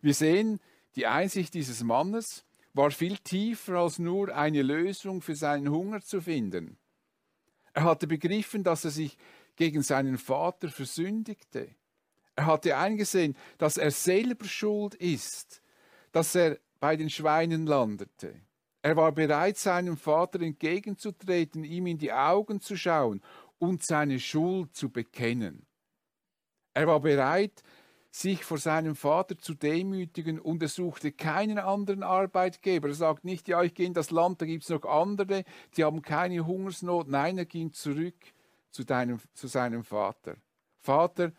Wir 0.00 0.14
sehen, 0.14 0.60
die 0.96 1.06
Einsicht 1.06 1.54
dieses 1.54 1.82
Mannes 1.82 2.44
war 2.74 2.90
viel 2.90 3.18
tiefer 3.18 3.74
als 3.74 3.98
nur 3.98 4.34
eine 4.34 4.62
Lösung 4.62 5.20
für 5.20 5.36
seinen 5.36 5.70
Hunger 5.70 6.00
zu 6.00 6.20
finden. 6.20 6.78
Er 7.74 7.84
hatte 7.84 8.06
begriffen, 8.06 8.64
dass 8.64 8.84
er 8.84 8.90
sich 8.90 9.16
gegen 9.56 9.82
seinen 9.82 10.18
Vater 10.18 10.68
versündigte. 10.68 11.74
Er 12.34 12.46
hatte 12.46 12.76
eingesehen, 12.76 13.36
dass 13.58 13.76
er 13.76 13.90
selber 13.90 14.46
schuld 14.46 14.94
ist, 14.94 15.62
dass 16.12 16.34
er 16.34 16.58
bei 16.80 16.96
den 16.96 17.10
Schweinen 17.10 17.66
landete. 17.66 18.40
Er 18.82 18.96
war 18.96 19.12
bereit, 19.12 19.58
seinem 19.58 19.96
Vater 19.96 20.40
entgegenzutreten, 20.40 21.62
ihm 21.62 21.86
in 21.86 21.98
die 21.98 22.12
Augen 22.12 22.60
zu 22.60 22.76
schauen 22.76 23.22
und 23.62 23.84
seine 23.84 24.18
Schuld 24.18 24.74
zu 24.74 24.90
bekennen. 24.90 25.64
Er 26.74 26.88
war 26.88 26.98
bereit, 26.98 27.62
sich 28.10 28.42
vor 28.42 28.58
seinem 28.58 28.96
Vater 28.96 29.38
zu 29.38 29.54
demütigen 29.54 30.40
und 30.40 30.60
er 30.62 30.68
suchte 30.68 31.12
keinen 31.12 31.58
anderen 31.58 32.02
Arbeitgeber. 32.02 32.88
Er 32.88 32.94
sagt 32.94 33.24
nicht, 33.24 33.46
ja, 33.46 33.62
ich 33.62 33.72
gehe 33.74 33.86
in 33.86 33.94
das 33.94 34.10
Land, 34.10 34.42
da 34.42 34.46
gibt 34.46 34.64
es 34.64 34.68
noch 34.68 34.84
andere, 34.84 35.44
die 35.76 35.84
haben 35.84 36.02
keine 36.02 36.44
Hungersnot. 36.44 37.06
Nein, 37.06 37.38
er 37.38 37.44
ging 37.44 37.72
zurück 37.72 38.16
zu, 38.72 38.82
deinem, 38.82 39.20
zu 39.32 39.46
seinem 39.46 39.84
Vater. 39.84 40.34
Vater, 40.80 41.30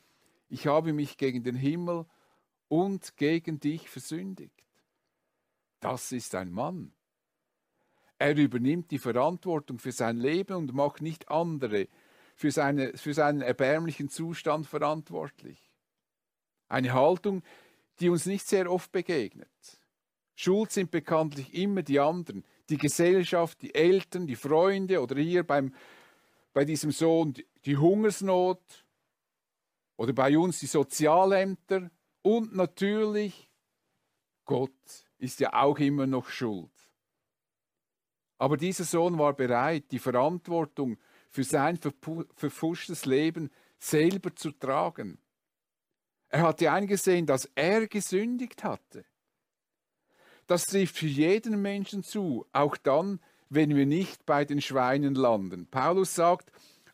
ich 0.48 0.66
habe 0.66 0.94
mich 0.94 1.18
gegen 1.18 1.44
den 1.44 1.56
Himmel 1.56 2.06
und 2.70 3.18
gegen 3.18 3.60
dich 3.60 3.90
versündigt. 3.90 4.64
Das 5.82 6.14
ist 6.14 6.36
ein 6.36 6.52
Mann. 6.52 6.94
Er 8.18 8.38
übernimmt 8.38 8.92
die 8.92 9.00
Verantwortung 9.00 9.78
für 9.78 9.92
sein 9.92 10.16
Leben 10.16 10.56
und 10.56 10.74
macht 10.74 11.02
nicht 11.02 11.28
andere 11.28 11.90
für, 12.36 12.52
seine, 12.52 12.98
für 12.98 13.14
seinen 13.14 13.42
erbärmlichen 13.42 14.10
Zustand 14.10 14.68
verantwortlich. 14.68 15.72
Eine 16.68 16.94
Haltung, 16.94 17.44
die 18.00 18.10
uns 18.10 18.26
nicht 18.26 18.48
sehr 18.48 18.72
oft 18.72 18.92
begegnet. 18.92 19.50
Schuld 20.36 20.72
sind 20.72 20.92
bekanntlich 20.92 21.54
immer 21.54 21.84
die 21.84 22.00
anderen, 22.00 22.44
die 22.70 22.78
Gesellschaft, 22.78 23.62
die 23.62 23.76
Eltern, 23.76 24.26
die 24.26 24.36
Freunde 24.36 25.02
oder 25.02 25.16
hier 25.16 25.44
beim, 25.44 25.74
bei 26.54 26.66
diesem 26.66 26.92
Sohn 26.92 27.36
die 27.66 27.78
Hungersnot 27.78 28.86
oder 29.96 30.14
bei 30.14 30.38
uns 30.38 30.60
die 30.60 30.68
Sozialämter 30.68 31.92
und 32.24 32.56
natürlich 32.56 33.50
Gott 34.46 34.72
ist 35.18 35.40
ja 35.40 35.54
auch 35.54 35.80
immer 35.80 36.08
noch 36.08 36.30
schuld. 36.30 36.72
Aber 38.38 38.58
dieser 38.58 38.84
Sohn 38.84 39.18
war 39.18 39.34
bereit, 39.34 39.86
die 39.92 40.00
Verantwortung 40.00 40.98
für 41.34 41.44
sein 41.44 41.80
verfuschtes 42.36 43.06
Leben 43.06 43.50
selber 43.80 44.36
zu 44.36 44.52
tragen. 44.52 45.18
Er 46.30 46.44
hatte 46.44 46.72
eingesehen, 46.72 47.26
dass 47.26 47.50
er 47.56 47.88
gesündigt 47.88 48.64
hatte. 48.64 49.04
Das 50.46 50.66
trifft 50.66 50.98
für 50.98 51.08
jeden 51.08 51.60
Menschen 51.62 52.04
zu, 52.04 52.46
auch 52.54 52.78
dann, 52.78 53.20
wenn 53.50 53.76
wir 53.76 53.88
nicht 53.88 54.26
bei 54.28 54.46
den 54.46 54.62
Schweinen 54.62 55.16
landen. 55.16 55.68
Paulus 55.68 56.14
sagt, 56.14 56.52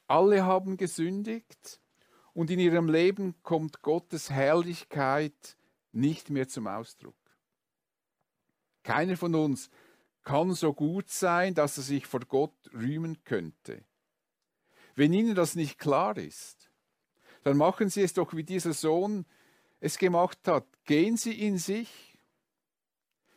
alle 0.08 0.46
haben 0.46 0.78
gesündigt 0.78 1.82
und 2.34 2.50
in 2.50 2.60
ihrem 2.60 2.88
Leben 2.88 3.36
kommt 3.44 3.82
Gottes 3.82 4.30
Herrlichkeit 4.30 5.58
nicht 5.92 6.30
mehr 6.30 6.48
zum 6.48 6.68
Ausdruck. 6.68 7.16
Keiner 8.84 9.18
von 9.18 9.36
uns 9.36 9.70
kann 10.24 10.54
so 10.54 10.74
gut 10.74 11.10
sein, 11.10 11.54
dass 11.54 11.76
er 11.78 11.84
sich 11.84 12.06
vor 12.06 12.22
Gott 12.22 12.56
rühmen 12.74 13.22
könnte. 13.26 13.84
Wenn 15.00 15.14
Ihnen 15.14 15.34
das 15.34 15.56
nicht 15.56 15.80
klar 15.80 16.18
ist, 16.18 16.70
dann 17.44 17.56
machen 17.56 17.90
Sie 17.90 18.02
es 18.02 18.12
doch, 18.12 18.34
wie 18.34 18.44
dieser 18.44 18.74
Sohn 18.74 19.26
es 19.80 19.98
gemacht 19.98 20.46
hat. 20.46 20.66
Gehen 20.84 21.16
Sie 21.16 21.32
in 21.40 21.58
sich. 21.58 22.20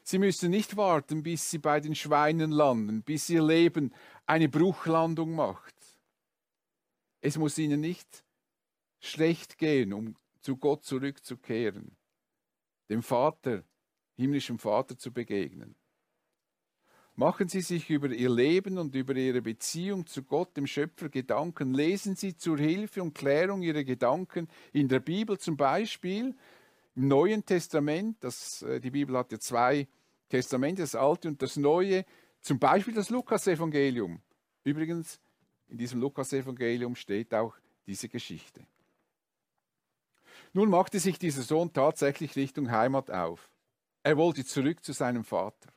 Sie 0.02 0.18
müssen 0.18 0.50
nicht 0.50 0.76
warten, 0.76 1.22
bis 1.22 1.52
Sie 1.52 1.58
bei 1.58 1.78
den 1.78 1.94
Schweinen 1.94 2.50
landen, 2.50 3.04
bis 3.04 3.30
Ihr 3.30 3.44
Leben 3.44 3.94
eine 4.26 4.48
Bruchlandung 4.48 5.36
macht. 5.36 5.76
Es 7.20 7.38
muss 7.38 7.56
Ihnen 7.58 7.80
nicht 7.80 8.24
schlecht 8.98 9.56
gehen, 9.56 9.92
um 9.92 10.16
zu 10.40 10.56
Gott 10.56 10.84
zurückzukehren, 10.84 11.96
dem 12.90 13.04
Vater, 13.04 13.62
himmlischen 14.16 14.58
Vater 14.58 14.98
zu 14.98 15.12
begegnen. 15.12 15.76
Machen 17.22 17.48
Sie 17.48 17.60
sich 17.60 17.88
über 17.88 18.08
Ihr 18.08 18.30
Leben 18.30 18.78
und 18.78 18.96
über 18.96 19.14
Ihre 19.14 19.42
Beziehung 19.42 20.08
zu 20.08 20.24
Gott, 20.24 20.56
dem 20.56 20.66
Schöpfer, 20.66 21.08
Gedanken. 21.08 21.72
Lesen 21.72 22.16
Sie 22.16 22.36
zur 22.36 22.58
Hilfe 22.58 23.00
und 23.00 23.14
Klärung 23.14 23.62
Ihre 23.62 23.84
Gedanken 23.84 24.48
in 24.72 24.88
der 24.88 24.98
Bibel 24.98 25.38
zum 25.38 25.56
Beispiel, 25.56 26.34
im 26.96 27.06
Neuen 27.06 27.46
Testament. 27.46 28.16
Das, 28.24 28.62
äh, 28.62 28.80
die 28.80 28.90
Bibel 28.90 29.16
hat 29.16 29.30
ja 29.30 29.38
zwei 29.38 29.86
Testamente, 30.30 30.82
das 30.82 30.96
Alte 30.96 31.28
und 31.28 31.40
das 31.40 31.56
Neue. 31.56 32.04
Zum 32.40 32.58
Beispiel 32.58 32.92
das 32.92 33.08
Lukasevangelium. 33.08 34.20
Übrigens, 34.64 35.20
in 35.68 35.78
diesem 35.78 36.00
Lukasevangelium 36.00 36.96
steht 36.96 37.32
auch 37.34 37.54
diese 37.86 38.08
Geschichte. 38.08 38.66
Nun 40.54 40.70
machte 40.70 40.98
sich 40.98 41.20
dieser 41.20 41.42
Sohn 41.42 41.72
tatsächlich 41.72 42.34
Richtung 42.34 42.72
Heimat 42.72 43.12
auf. 43.12 43.48
Er 44.02 44.16
wollte 44.16 44.44
zurück 44.44 44.82
zu 44.82 44.92
seinem 44.92 45.22
Vater. 45.22 45.72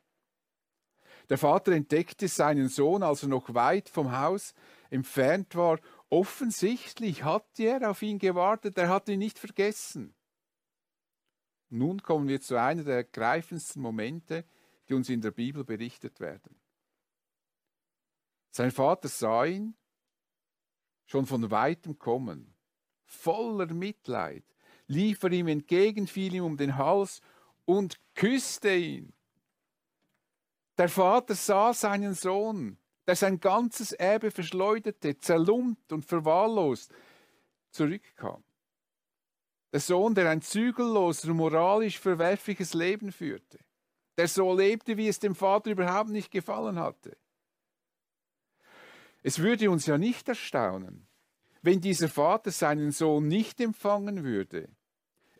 Der 1.28 1.38
Vater 1.38 1.72
entdeckte 1.72 2.28
seinen 2.28 2.68
Sohn, 2.68 3.02
als 3.02 3.22
er 3.22 3.28
noch 3.28 3.52
weit 3.54 3.88
vom 3.88 4.12
Haus 4.12 4.54
entfernt 4.90 5.56
war. 5.56 5.80
Offensichtlich 6.08 7.24
hatte 7.24 7.64
er 7.64 7.90
auf 7.90 8.02
ihn 8.02 8.18
gewartet, 8.18 8.78
er 8.78 8.88
hatte 8.88 9.12
ihn 9.12 9.18
nicht 9.18 9.38
vergessen. 9.38 10.14
Nun 11.68 12.00
kommen 12.00 12.28
wir 12.28 12.40
zu 12.40 12.56
einer 12.56 12.84
der 12.84 12.96
ergreifendsten 12.96 13.82
Momente, 13.82 14.44
die 14.88 14.94
uns 14.94 15.08
in 15.08 15.20
der 15.20 15.32
Bibel 15.32 15.64
berichtet 15.64 16.20
werden. 16.20 16.60
Sein 18.50 18.70
Vater 18.70 19.08
sah 19.08 19.44
ihn 19.44 19.74
schon 21.06 21.26
von 21.26 21.50
weitem 21.50 21.98
kommen, 21.98 22.54
voller 23.04 23.72
Mitleid, 23.72 24.44
lief 24.86 25.22
er 25.24 25.32
ihm 25.32 25.48
entgegen, 25.48 26.06
fiel 26.06 26.34
ihm 26.34 26.44
um 26.44 26.56
den 26.56 26.76
Hals 26.76 27.20
und 27.64 28.00
küsste 28.14 28.74
ihn. 28.74 29.12
Der 30.78 30.88
Vater 30.88 31.34
sah 31.34 31.72
seinen 31.72 32.14
Sohn, 32.14 32.76
der 33.06 33.16
sein 33.16 33.40
ganzes 33.40 33.92
Erbe 33.92 34.30
verschleuderte, 34.30 35.18
zerlumpt 35.18 35.92
und 35.92 36.04
verwahrlost 36.04 36.92
zurückkam. 37.70 38.42
Der 39.72 39.80
Sohn, 39.80 40.14
der 40.14 40.30
ein 40.30 40.42
zügelloses, 40.42 41.26
moralisch 41.26 41.98
verwerfliches 41.98 42.74
Leben 42.74 43.12
führte, 43.12 43.58
der 44.16 44.28
so 44.28 44.54
lebte, 44.54 44.96
wie 44.96 45.08
es 45.08 45.18
dem 45.18 45.34
Vater 45.34 45.70
überhaupt 45.70 46.10
nicht 46.10 46.30
gefallen 46.30 46.78
hatte. 46.78 47.16
Es 49.22 49.38
würde 49.38 49.70
uns 49.70 49.86
ja 49.86 49.98
nicht 49.98 50.28
erstaunen, 50.28 51.06
wenn 51.62 51.80
dieser 51.80 52.08
Vater 52.08 52.50
seinen 52.50 52.92
Sohn 52.92 53.28
nicht 53.28 53.60
empfangen 53.60 54.24
würde. 54.24 54.68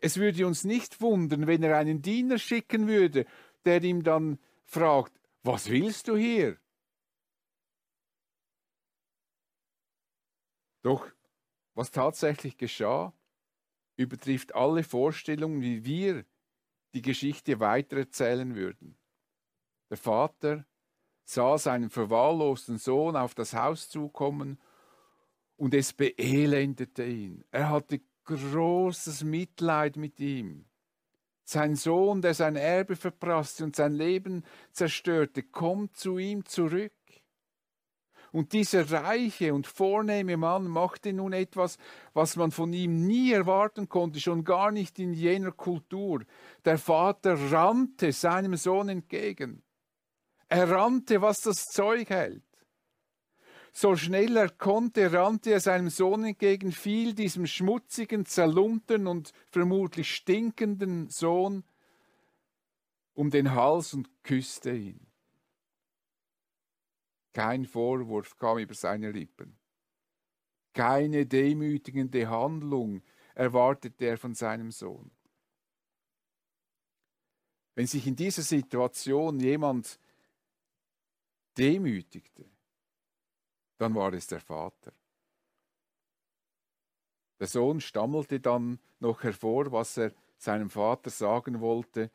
Es 0.01 0.17
würde 0.17 0.45
uns 0.45 0.63
nicht 0.63 1.01
wundern, 1.01 1.47
wenn 1.47 1.63
er 1.63 1.77
einen 1.77 2.01
Diener 2.01 2.37
schicken 2.37 2.87
würde, 2.87 3.25
der 3.65 3.81
ihm 3.83 4.03
dann 4.03 4.37
fragt, 4.65 5.13
was 5.47 5.69
willst 5.69 6.07
du 6.09 6.17
hier? 6.17 6.57
Doch 10.83 11.09
was 11.73 11.89
tatsächlich 11.91 12.57
geschah, 12.57 13.13
übertrifft 13.95 14.53
alle 14.55 14.83
Vorstellungen, 14.83 15.61
wie 15.61 15.85
wir 15.85 16.25
die 16.93 17.01
Geschichte 17.01 17.59
weitererzählen 17.59 18.55
würden. 18.55 18.97
Der 19.89 19.97
Vater 19.97 20.65
sah 21.23 21.57
seinen 21.57 21.89
verwahrlosten 21.89 22.77
Sohn 22.77 23.15
auf 23.15 23.33
das 23.35 23.53
Haus 23.53 23.89
zukommen 23.89 24.59
und 25.55 25.73
es 25.73 25.93
beelendete 25.93 27.05
ihn. 27.05 27.43
Er 27.51 27.69
hatte 27.69 28.01
großes 28.25 29.23
Mitleid 29.23 29.97
mit 29.97 30.19
ihm. 30.19 30.66
Sein 31.49 31.75
Sohn, 31.75 32.21
der 32.21 32.33
sein 32.33 32.57
Erbe 32.57 32.97
verprasste 32.97 33.63
und 33.63 33.73
sein 33.73 33.93
Leben 33.93 34.43
zerstörte, 34.73 35.43
kommt 35.43 35.95
zu 35.95 36.17
ihm 36.17 36.43
zurück. 36.43 36.91
Und 38.33 38.51
dieser 38.51 38.91
reiche 38.91 39.53
und 39.53 39.65
vornehme 39.65 40.35
Mann 40.35 40.67
machte 40.67 41.13
nun 41.13 41.31
etwas, 41.31 41.77
was 42.13 42.35
man 42.35 42.51
von 42.51 42.73
ihm 42.73 43.07
nie 43.07 43.31
erwarten 43.31 43.87
konnte, 43.87 44.19
schon 44.19 44.43
gar 44.43 44.71
nicht 44.71 44.99
in 44.99 45.13
jener 45.13 45.53
Kultur. 45.53 46.25
Der 46.65 46.77
Vater 46.77 47.35
rannte 47.49 48.11
seinem 48.11 48.57
Sohn 48.57 48.89
entgegen. 48.89 49.63
Er 50.49 50.69
rannte, 50.69 51.21
was 51.21 51.39
das 51.39 51.67
Zeug 51.67 52.09
hält. 52.09 52.43
So 53.79 53.95
schnell 53.95 54.35
er 54.37 54.49
konnte, 54.49 55.13
rannte 55.13 55.51
er 55.51 55.59
seinem 55.59 55.91
Sohn 55.91 56.23
entgegen, 56.23 56.71
fiel 56.71 57.13
diesem 57.13 57.45
schmutzigen, 57.45 58.25
zerlumpten 58.25 59.05
und 59.05 59.33
vermutlich 59.51 60.15
stinkenden 60.15 61.09
Sohn 61.09 61.63
um 63.13 63.29
den 63.29 63.53
Hals 63.53 63.93
und 63.93 64.09
küsste 64.23 64.71
ihn. 64.71 65.05
Kein 67.33 67.65
Vorwurf 67.65 68.35
kam 68.39 68.57
über 68.57 68.73
seine 68.73 69.11
Lippen. 69.11 69.55
Keine 70.73 71.27
demütigende 71.27 72.27
Handlung 72.27 73.03
erwartete 73.35 74.05
er 74.05 74.17
von 74.17 74.33
seinem 74.33 74.71
Sohn. 74.71 75.11
Wenn 77.75 77.85
sich 77.85 78.07
in 78.07 78.15
dieser 78.15 78.41
Situation 78.41 79.39
jemand 79.39 79.99
demütigte, 81.55 82.56
dann 83.77 83.95
war 83.95 84.13
es 84.13 84.27
der 84.27 84.39
Vater. 84.39 84.91
Der 87.39 87.47
Sohn 87.47 87.81
stammelte 87.81 88.39
dann 88.39 88.79
noch 88.99 89.23
hervor, 89.23 89.71
was 89.71 89.97
er 89.97 90.11
seinem 90.37 90.69
Vater 90.69 91.09
sagen 91.09 91.59
wollte. 91.59 92.11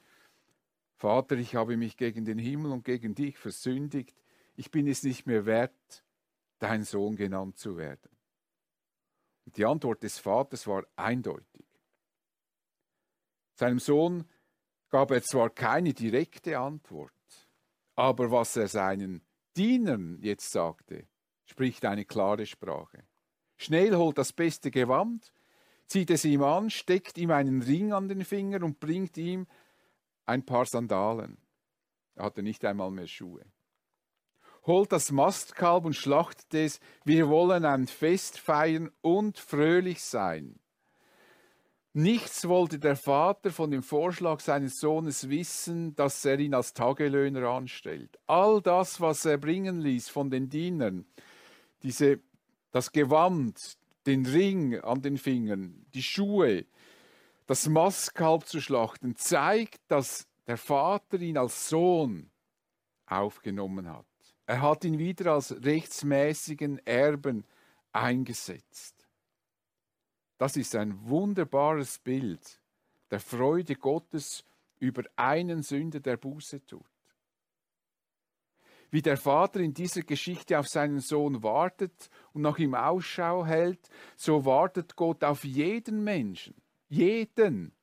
Vater, 0.96 1.36
ich 1.36 1.54
habe 1.54 1.76
mich 1.76 1.96
gegen 1.96 2.24
den 2.24 2.38
Himmel 2.38 2.72
und 2.72 2.84
gegen 2.84 3.14
dich 3.14 3.38
versündigt, 3.38 4.16
ich 4.54 4.70
bin 4.70 4.86
es 4.86 5.02
nicht 5.02 5.26
mehr 5.26 5.46
wert, 5.46 6.04
dein 6.58 6.84
Sohn 6.84 7.16
genannt 7.16 7.58
zu 7.58 7.76
werden. 7.76 8.10
Und 9.44 9.56
die 9.56 9.64
Antwort 9.64 10.02
des 10.02 10.18
Vaters 10.18 10.66
war 10.66 10.84
eindeutig. 10.96 11.66
Seinem 13.54 13.78
Sohn 13.78 14.28
gab 14.88 15.10
er 15.10 15.22
zwar 15.22 15.50
keine 15.50 15.94
direkte 15.94 16.58
Antwort, 16.58 17.12
aber 17.94 18.30
was 18.30 18.56
er 18.56 18.68
seinen 18.68 19.22
Dienern 19.56 20.18
jetzt 20.20 20.50
sagte, 20.50 21.06
spricht 21.52 21.84
eine 21.84 22.06
klare 22.06 22.46
Sprache. 22.46 23.04
Schnell 23.58 23.94
holt 23.94 24.16
das 24.16 24.32
beste 24.32 24.70
Gewand, 24.70 25.34
zieht 25.86 26.08
es 26.08 26.24
ihm 26.24 26.42
an, 26.42 26.70
steckt 26.70 27.18
ihm 27.18 27.30
einen 27.30 27.60
Ring 27.60 27.92
an 27.92 28.08
den 28.08 28.24
Finger 28.24 28.62
und 28.62 28.80
bringt 28.80 29.18
ihm 29.18 29.46
ein 30.24 30.46
paar 30.46 30.64
Sandalen. 30.64 31.36
Er 32.14 32.24
hatte 32.24 32.42
nicht 32.42 32.64
einmal 32.64 32.90
mehr 32.90 33.06
Schuhe. 33.06 33.44
Holt 34.64 34.92
das 34.92 35.12
Mastkalb 35.12 35.84
und 35.84 35.94
schlachtet 35.94 36.54
es. 36.54 36.80
Wir 37.04 37.28
wollen 37.28 37.66
ein 37.66 37.86
Fest 37.86 38.38
feiern 38.38 38.90
und 39.02 39.38
fröhlich 39.38 40.02
sein. 40.02 40.58
Nichts 41.92 42.48
wollte 42.48 42.78
der 42.78 42.96
Vater 42.96 43.50
von 43.50 43.70
dem 43.70 43.82
Vorschlag 43.82 44.40
seines 44.40 44.80
Sohnes 44.80 45.28
wissen, 45.28 45.94
dass 45.96 46.24
er 46.24 46.38
ihn 46.38 46.54
als 46.54 46.72
Tagelöhner 46.72 47.46
anstellt. 47.46 48.18
All 48.26 48.62
das, 48.62 49.02
was 49.02 49.26
er 49.26 49.36
bringen 49.36 49.80
ließ 49.80 50.08
von 50.08 50.30
den 50.30 50.48
Dienern, 50.48 51.04
diese, 51.82 52.20
das 52.70 52.92
Gewand, 52.92 53.76
den 54.06 54.26
Ring 54.26 54.80
an 54.80 55.02
den 55.02 55.18
Fingern, 55.18 55.86
die 55.94 56.02
Schuhe, 56.02 56.66
das 57.46 57.68
Mastkalb 57.68 58.46
zu 58.46 58.60
schlachten, 58.60 59.16
zeigt, 59.16 59.80
dass 59.88 60.26
der 60.46 60.56
Vater 60.56 61.20
ihn 61.20 61.38
als 61.38 61.68
Sohn 61.68 62.30
aufgenommen 63.06 63.88
hat. 63.88 64.06
Er 64.46 64.60
hat 64.60 64.84
ihn 64.84 64.98
wieder 64.98 65.32
als 65.32 65.52
rechtsmäßigen 65.64 66.84
Erben 66.86 67.44
eingesetzt. 67.92 69.06
Das 70.38 70.56
ist 70.56 70.74
ein 70.74 71.08
wunderbares 71.08 71.98
Bild 71.98 72.60
der 73.10 73.20
Freude 73.20 73.76
Gottes 73.76 74.44
über 74.78 75.04
einen 75.16 75.62
Sünder, 75.62 76.00
der 76.00 76.16
Buße 76.16 76.64
tut. 76.66 76.91
Wie 78.92 79.00
der 79.00 79.16
Vater 79.16 79.60
in 79.60 79.72
dieser 79.72 80.02
Geschichte 80.02 80.58
auf 80.58 80.68
seinen 80.68 81.00
Sohn 81.00 81.42
wartet 81.42 82.10
und 82.34 82.42
nach 82.42 82.58
ihm 82.58 82.74
Ausschau 82.74 83.46
hält, 83.46 83.88
so 84.16 84.44
wartet 84.44 84.96
Gott 84.96 85.24
auf 85.24 85.44
jeden 85.44 86.04
Menschen, 86.04 86.54
jeden. 86.90 87.74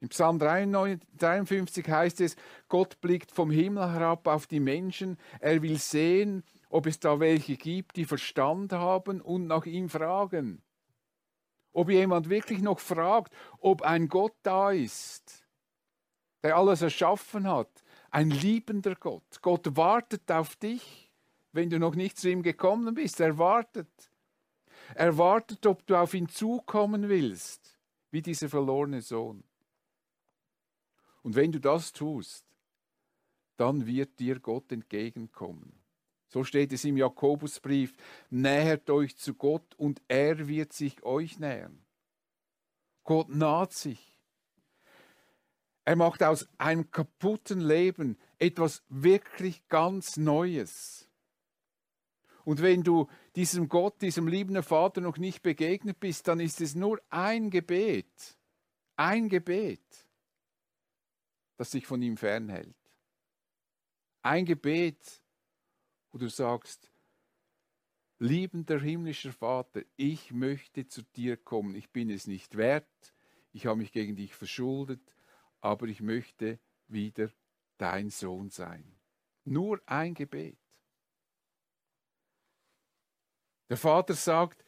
Im 0.00 0.08
Psalm 0.08 0.40
53 0.40 1.88
heißt 1.88 2.20
es, 2.22 2.34
Gott 2.66 3.00
blickt 3.00 3.30
vom 3.30 3.52
Himmel 3.52 3.92
herab 3.92 4.26
auf 4.26 4.48
die 4.48 4.58
Menschen, 4.58 5.18
er 5.38 5.62
will 5.62 5.78
sehen, 5.78 6.42
ob 6.68 6.86
es 6.86 6.98
da 6.98 7.20
welche 7.20 7.56
gibt, 7.56 7.94
die 7.94 8.06
Verstand 8.06 8.72
haben 8.72 9.20
und 9.20 9.46
nach 9.46 9.66
ihm 9.66 9.88
fragen. 9.88 10.64
Ob 11.72 11.90
jemand 11.90 12.28
wirklich 12.28 12.60
noch 12.60 12.80
fragt, 12.80 13.32
ob 13.60 13.82
ein 13.82 14.08
Gott 14.08 14.34
da 14.42 14.72
ist, 14.72 15.46
der 16.42 16.56
alles 16.56 16.82
erschaffen 16.82 17.48
hat, 17.48 17.70
ein 18.12 18.30
liebender 18.30 18.94
Gott. 18.94 19.40
Gott 19.40 19.74
wartet 19.76 20.30
auf 20.30 20.54
dich, 20.56 21.10
wenn 21.52 21.70
du 21.70 21.78
noch 21.78 21.94
nicht 21.94 22.18
zu 22.18 22.30
ihm 22.30 22.42
gekommen 22.42 22.94
bist. 22.94 23.18
Er 23.20 23.38
wartet. 23.38 23.88
Er 24.94 25.16
wartet, 25.16 25.66
ob 25.66 25.86
du 25.86 25.96
auf 25.96 26.14
ihn 26.14 26.28
zukommen 26.28 27.08
willst, 27.08 27.78
wie 28.10 28.22
dieser 28.22 28.48
verlorene 28.48 29.00
Sohn. 29.00 29.42
Und 31.22 31.34
wenn 31.34 31.52
du 31.52 31.58
das 31.58 31.92
tust, 31.92 32.44
dann 33.56 33.86
wird 33.86 34.18
dir 34.18 34.40
Gott 34.40 34.70
entgegenkommen. 34.72 35.80
So 36.28 36.44
steht 36.44 36.72
es 36.72 36.84
im 36.84 36.96
Jakobusbrief, 36.96 37.94
nähert 38.30 38.90
euch 38.90 39.16
zu 39.16 39.34
Gott 39.34 39.74
und 39.76 40.02
er 40.08 40.48
wird 40.48 40.72
sich 40.72 41.02
euch 41.02 41.38
nähern. 41.38 41.84
Gott 43.04 43.28
naht 43.28 43.72
sich. 43.72 44.11
Er 45.84 45.96
macht 45.96 46.22
aus 46.22 46.48
einem 46.58 46.90
kaputten 46.90 47.60
Leben 47.60 48.16
etwas 48.38 48.82
wirklich 48.88 49.66
ganz 49.68 50.16
Neues. 50.16 51.08
Und 52.44 52.60
wenn 52.60 52.82
du 52.82 53.08
diesem 53.36 53.68
Gott, 53.68 54.00
diesem 54.02 54.26
liebenden 54.26 54.62
Vater 54.62 55.00
noch 55.00 55.16
nicht 55.16 55.42
begegnet 55.42 56.00
bist, 56.00 56.28
dann 56.28 56.40
ist 56.40 56.60
es 56.60 56.74
nur 56.74 57.00
ein 57.08 57.50
Gebet, 57.50 58.36
ein 58.96 59.28
Gebet, 59.28 60.06
das 61.56 61.70
sich 61.70 61.86
von 61.86 62.02
ihm 62.02 62.16
fernhält. 62.16 62.76
Ein 64.22 64.44
Gebet, 64.44 65.22
wo 66.10 66.18
du 66.18 66.28
sagst, 66.28 66.90
liebender 68.18 68.78
himmlischer 68.80 69.32
Vater, 69.32 69.82
ich 69.96 70.32
möchte 70.32 70.86
zu 70.86 71.02
dir 71.02 71.36
kommen. 71.36 71.74
Ich 71.74 71.90
bin 71.90 72.10
es 72.10 72.26
nicht 72.26 72.56
wert, 72.56 73.14
ich 73.52 73.66
habe 73.66 73.78
mich 73.78 73.92
gegen 73.92 74.14
dich 74.14 74.34
verschuldet, 74.34 75.16
aber 75.62 75.86
ich 75.86 76.02
möchte 76.02 76.58
wieder 76.88 77.30
dein 77.78 78.10
Sohn 78.10 78.50
sein. 78.50 78.84
Nur 79.44 79.80
ein 79.86 80.12
Gebet. 80.12 80.58
Der 83.70 83.78
Vater 83.78 84.14
sagt, 84.14 84.62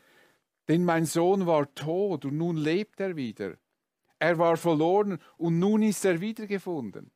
denn 0.68 0.84
mein 0.84 1.04
Sohn 1.04 1.46
war 1.46 1.72
tot 1.74 2.24
und 2.24 2.38
nun 2.38 2.56
lebt 2.56 3.00
er 3.00 3.16
wieder. 3.16 3.58
Er 4.18 4.38
war 4.38 4.56
verloren 4.56 5.18
und 5.36 5.58
nun 5.58 5.82
ist 5.82 6.04
er 6.06 6.20
wiedergefunden. 6.20 7.10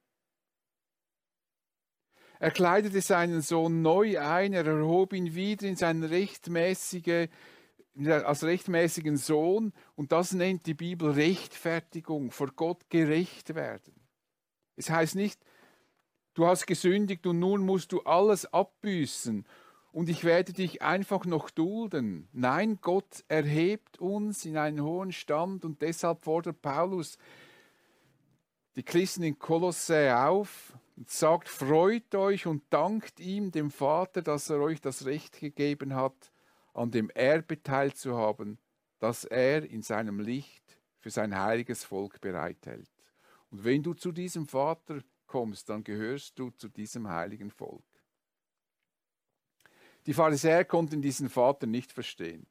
Er 2.41 2.51
kleidete 2.51 3.01
seinen 3.01 3.41
Sohn 3.41 3.83
neu 3.83 4.21
ein, 4.21 4.53
er 4.53 4.67
erhob 4.67 5.12
ihn 5.12 5.35
wieder 5.35 5.67
in 5.67 5.77
seinen 5.77 6.05
rechtmäßige, 6.05 7.29
als 8.07 8.45
rechtmäßigen 8.45 9.17
Sohn 9.17 9.73
und 9.97 10.13
das 10.13 10.33
nennt 10.33 10.67
die 10.67 10.75
Bibel 10.75 11.11
Rechtfertigung, 11.11 12.31
vor 12.31 12.49
Gott 12.55 12.89
gerecht 12.91 13.55
werden. 13.55 13.95
Es 14.77 14.91
heißt 14.91 15.17
nicht, 15.17 15.41
du 16.35 16.47
hast 16.47 16.67
gesündigt 16.67 17.27
und 17.27 17.39
nun 17.39 17.63
musst 17.63 17.93
du 17.93 18.01
alles 18.03 18.53
abbüßen 18.53 19.45
und 19.93 20.09
ich 20.09 20.23
werde 20.23 20.53
dich 20.53 20.83
einfach 20.83 21.25
noch 21.25 21.51
dulden. 21.51 22.29
Nein, 22.33 22.79
Gott 22.81 23.25
erhebt 23.27 23.99
uns 23.99 24.45
in 24.45 24.57
einen 24.57 24.83
hohen 24.83 25.13
Stand 25.13 25.65
und 25.65 25.83
deshalb 25.83 26.25
fordert 26.25 26.63
Paulus 26.63 27.19
die 28.77 28.85
Christen 28.85 29.25
in 29.25 29.39
Kolossä 29.39 30.29
auf, 30.29 30.73
und 30.99 31.11
sagt, 31.11 31.49
freut 31.49 32.13
euch 32.17 32.47
und 32.47 32.65
dankt 32.71 33.21
ihm, 33.21 33.53
dem 33.53 33.71
Vater, 33.71 34.21
dass 34.21 34.51
er 34.51 34.59
euch 34.61 34.81
das 34.81 35.07
Recht 35.07 35.39
gegeben 35.39 35.95
hat, 35.95 36.33
an 36.79 36.91
dem 36.91 37.11
Erbe 37.11 37.62
teilzuhaben, 37.62 38.59
das 38.99 39.25
er 39.25 39.69
in 39.69 39.83
seinem 39.83 40.21
Licht 40.21 40.79
für 41.01 41.11
sein 41.11 41.38
heiliges 41.38 41.85
Volk 41.85 42.21
bereithält. 42.21 42.91
Und 43.51 43.64
wenn 43.64 43.83
du 43.83 43.95
zu 43.95 44.12
diesem 44.12 44.47
Vater 44.47 45.03
kommst, 45.27 45.69
dann 45.69 45.85
gehörst 45.85 46.38
du 46.38 46.51
zu 46.51 46.69
diesem 46.69 47.09
heiligen 47.09 47.51
Volk. 47.51 47.85
Die 50.07 50.14
Pharisäer 50.14 50.64
konnten 50.64 51.03
diesen 51.03 51.29
Vater 51.29 51.67
nicht 51.67 51.93
verstehen. 51.93 52.47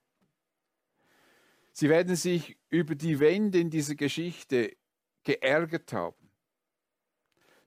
Sie 1.73 1.89
werden 1.89 2.15
sich 2.15 2.57
über 2.69 2.95
die 2.95 3.19
Wende 3.19 3.59
in 3.59 3.69
dieser 3.69 3.95
Geschichte 3.95 4.75
geärgert 5.23 5.93
haben. 5.93 6.31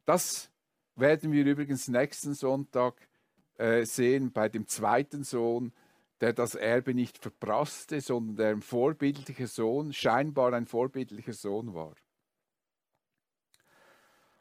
Das 0.05 0.51
werden 0.96 1.33
wir 1.33 1.44
übrigens 1.44 1.88
nächsten 1.88 2.35
Sonntag 2.35 3.09
äh, 3.57 3.85
sehen 3.85 4.33
bei 4.33 4.49
dem 4.49 4.66
zweiten 4.66 5.23
Sohn, 5.23 5.73
der 6.20 6.33
das 6.33 6.54
Erbe 6.54 6.94
nicht 6.94 7.18
verprasste, 7.18 8.00
sondern 8.00 8.37
der 8.37 8.48
ein 8.50 8.62
vorbildlicher 8.62 9.46
Sohn, 9.46 9.92
scheinbar 9.92 10.52
ein 10.52 10.66
vorbildlicher 10.66 11.33
Sohn 11.33 11.74
war. 11.74 11.94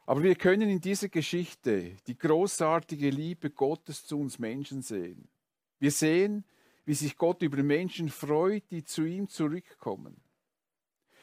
Aber 0.05 0.23
wir 0.23 0.35
können 0.35 0.69
in 0.69 0.81
dieser 0.81 1.09
Geschichte 1.09 1.95
die 2.07 2.17
großartige 2.17 3.11
Liebe 3.11 3.51
Gottes 3.51 4.05
zu 4.05 4.19
uns 4.19 4.39
Menschen 4.39 4.81
sehen. 4.81 5.29
Wir 5.77 5.91
sehen, 5.91 6.45
wie 6.85 6.95
sich 6.95 7.15
Gott 7.15 7.43
über 7.43 7.61
Menschen 7.61 8.09
freut, 8.09 8.63
die 8.71 8.83
zu 8.83 9.03
ihm 9.03 9.29
zurückkommen. 9.29 10.19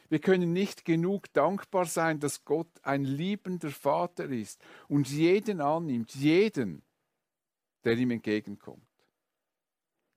Wir 0.09 0.19
können 0.19 0.53
nicht 0.53 0.85
genug 0.85 1.31
dankbar 1.33 1.85
sein, 1.85 2.21
dass 2.21 2.45
Gott 2.45 2.71
ein 2.81 3.03
liebender 3.03 3.71
Vater 3.71 4.29
ist 4.29 4.63
und 4.87 5.09
jeden 5.09 5.59
annimmt, 5.59 6.15
jeden, 6.15 6.81
der 7.83 7.97
ihm 7.97 8.11
entgegenkommt. 8.11 8.86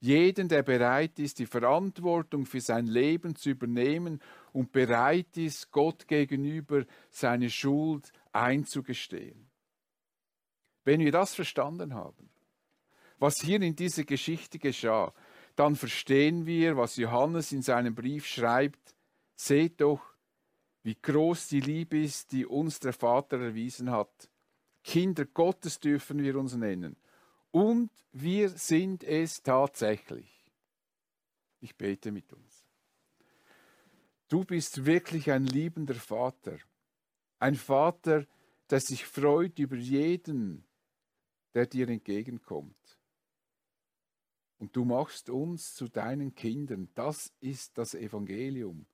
Jeden, 0.00 0.48
der 0.48 0.62
bereit 0.62 1.18
ist, 1.18 1.38
die 1.38 1.46
Verantwortung 1.46 2.46
für 2.46 2.60
sein 2.60 2.86
Leben 2.86 3.36
zu 3.36 3.50
übernehmen 3.50 4.20
und 4.52 4.72
bereit 4.72 5.36
ist, 5.36 5.70
Gott 5.70 6.08
gegenüber 6.08 6.86
seine 7.10 7.50
Schuld 7.50 8.10
einzugestehen. 8.32 9.50
Wenn 10.84 11.00
wir 11.00 11.12
das 11.12 11.34
verstanden 11.34 11.94
haben, 11.94 12.30
was 13.18 13.42
hier 13.42 13.60
in 13.60 13.76
dieser 13.76 14.04
Geschichte 14.04 14.58
geschah, 14.58 15.12
dann 15.54 15.76
verstehen 15.76 16.46
wir, 16.46 16.78
was 16.78 16.96
Johannes 16.96 17.52
in 17.52 17.60
seinem 17.60 17.94
Brief 17.94 18.26
schreibt, 18.26 18.94
Seht 19.36 19.80
doch, 19.80 20.02
wie 20.82 20.94
groß 20.94 21.48
die 21.48 21.60
Liebe 21.60 21.98
ist, 21.98 22.32
die 22.32 22.44
uns 22.44 22.78
der 22.78 22.92
Vater 22.92 23.40
erwiesen 23.40 23.90
hat. 23.90 24.30
Kinder 24.84 25.24
Gottes 25.24 25.80
dürfen 25.80 26.22
wir 26.22 26.36
uns 26.36 26.54
nennen. 26.56 26.96
Und 27.50 27.90
wir 28.12 28.48
sind 28.50 29.04
es 29.04 29.42
tatsächlich. 29.42 30.28
Ich 31.60 31.76
bete 31.76 32.12
mit 32.12 32.32
uns. 32.32 32.66
Du 34.28 34.44
bist 34.44 34.86
wirklich 34.86 35.30
ein 35.30 35.44
liebender 35.44 35.94
Vater. 35.94 36.58
Ein 37.38 37.56
Vater, 37.56 38.26
der 38.70 38.80
sich 38.80 39.04
freut 39.04 39.58
über 39.58 39.76
jeden, 39.76 40.64
der 41.54 41.66
dir 41.66 41.88
entgegenkommt. 41.88 42.76
Und 44.58 44.76
du 44.76 44.84
machst 44.84 45.30
uns 45.30 45.74
zu 45.74 45.88
deinen 45.88 46.34
Kindern. 46.34 46.88
Das 46.94 47.32
ist 47.40 47.76
das 47.78 47.94
Evangelium. 47.94 48.86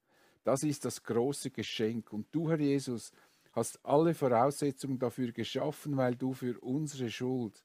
Das 0.45 0.62
ist 0.62 0.85
das 0.85 1.03
große 1.03 1.51
Geschenk. 1.51 2.12
Und 2.12 2.29
du, 2.33 2.49
Herr 2.49 2.61
Jesus, 2.61 3.12
hast 3.53 3.85
alle 3.85 4.14
Voraussetzungen 4.14 4.99
dafür 4.99 5.33
geschaffen, 5.33 5.97
weil 5.97 6.14
du 6.14 6.33
für 6.33 6.59
unsere 6.61 7.11
Schuld 7.11 7.62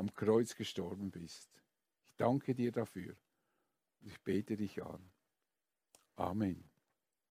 am 0.00 0.14
Kreuz 0.14 0.54
gestorben 0.54 1.10
bist. 1.10 1.50
Ich 2.06 2.16
danke 2.16 2.54
dir 2.54 2.72
dafür. 2.72 3.14
Ich 4.00 4.18
bete 4.22 4.56
dich 4.56 4.82
an. 4.82 5.10
Amen. 6.16 6.69